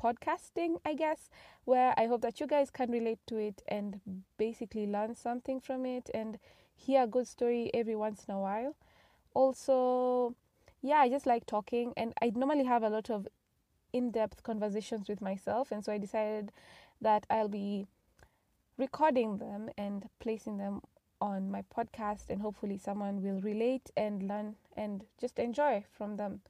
podcasting, 0.02 0.76
I 0.87 0.94
guess, 0.94 1.28
where 1.66 1.92
I 1.98 2.06
hope 2.06 2.22
that 2.22 2.40
you 2.40 2.46
guys 2.46 2.70
can 2.70 2.90
relate 2.90 3.18
to 3.26 3.37
it 3.37 3.61
and 3.68 4.00
basically 4.38 4.87
learn 4.87 5.14
something 5.14 5.61
from 5.61 5.85
it 5.85 6.09
and 6.14 6.38
hear 6.81 7.03
a 7.05 7.07
good 7.07 7.27
story 7.29 7.71
every 7.75 7.97
once 7.97 8.25
in 8.29 8.35
a 8.35 8.40
while. 8.40 8.75
Also, 9.35 10.35
yeah, 10.83 10.99
I 10.99 11.09
just 11.09 11.27
like 11.27 11.47
talking, 11.47 11.93
and 11.97 12.12
I 12.23 12.33
normally 12.35 12.64
have 12.64 12.83
a 12.83 12.88
lot 12.88 13.11
of 13.11 13.29
in 13.93 14.11
depth 14.11 14.43
conversations 14.43 15.09
with 15.09 15.21
myself, 15.21 15.73
and 15.73 15.85
so 15.85 15.93
I 15.93 15.99
decided 15.99 16.53
that 17.01 17.27
I'll 17.29 17.49
be 17.49 17.87
recording 18.79 19.38
them 19.38 19.71
and 19.77 20.09
placing 20.21 20.59
them 20.59 20.83
on 21.21 21.51
my 21.51 21.62
podcast, 21.77 22.31
and 22.31 22.40
hopefully, 22.40 22.79
someone 22.79 23.23
will 23.23 23.40
relate 23.40 23.90
and 23.97 24.23
learn 24.27 24.57
and 24.77 25.05
just 25.21 25.38
enjoy 25.38 25.85
from 25.93 26.16
them. 26.16 26.40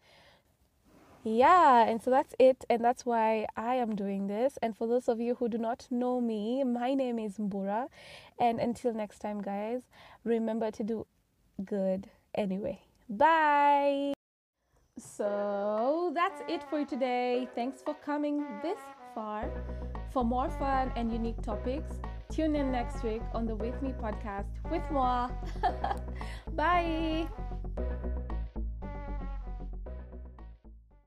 Yeah, 1.25 1.85
and 1.89 2.03
so 2.03 2.11
that's 2.11 2.35
it, 2.39 2.65
and 2.71 2.85
that's 2.85 3.05
why 3.05 3.47
I 3.57 3.77
am 3.77 3.95
doing 3.95 4.27
this. 4.27 4.59
And 4.63 4.77
for 4.77 4.87
those 4.87 5.09
of 5.09 5.21
you 5.21 5.35
who 5.35 5.49
do 5.49 5.59
not 5.59 5.87
know 5.91 6.21
me, 6.21 6.65
my 6.65 6.95
name 6.95 7.19
is 7.19 7.37
Mbura, 7.39 7.89
and 8.39 8.59
until 8.59 8.95
next 8.95 9.19
time, 9.19 9.43
guys, 9.43 9.83
remember 10.25 10.71
to 10.71 10.83
do 10.83 11.07
good 11.65 12.09
anyway. 12.35 12.81
Bye. 13.09 14.15
So 14.99 16.13
that's 16.15 16.43
it 16.49 16.63
for 16.69 16.85
today. 16.85 17.49
Thanks 17.55 17.83
for 17.83 17.95
coming 17.95 18.45
this 18.63 18.79
far. 19.15 19.51
For 20.13 20.25
more 20.25 20.51
fun 20.51 20.93
and 20.97 21.13
unique 21.13 21.41
topics, 21.43 21.91
tune 22.31 22.57
in 22.57 22.73
next 22.73 23.03
week 23.03 23.23
on 23.33 23.47
the 23.47 23.55
With 23.55 23.81
Me 23.83 23.93
podcast 23.93 24.49
with 24.71 24.83
moi. 24.91 25.31
Bye. 26.53 27.29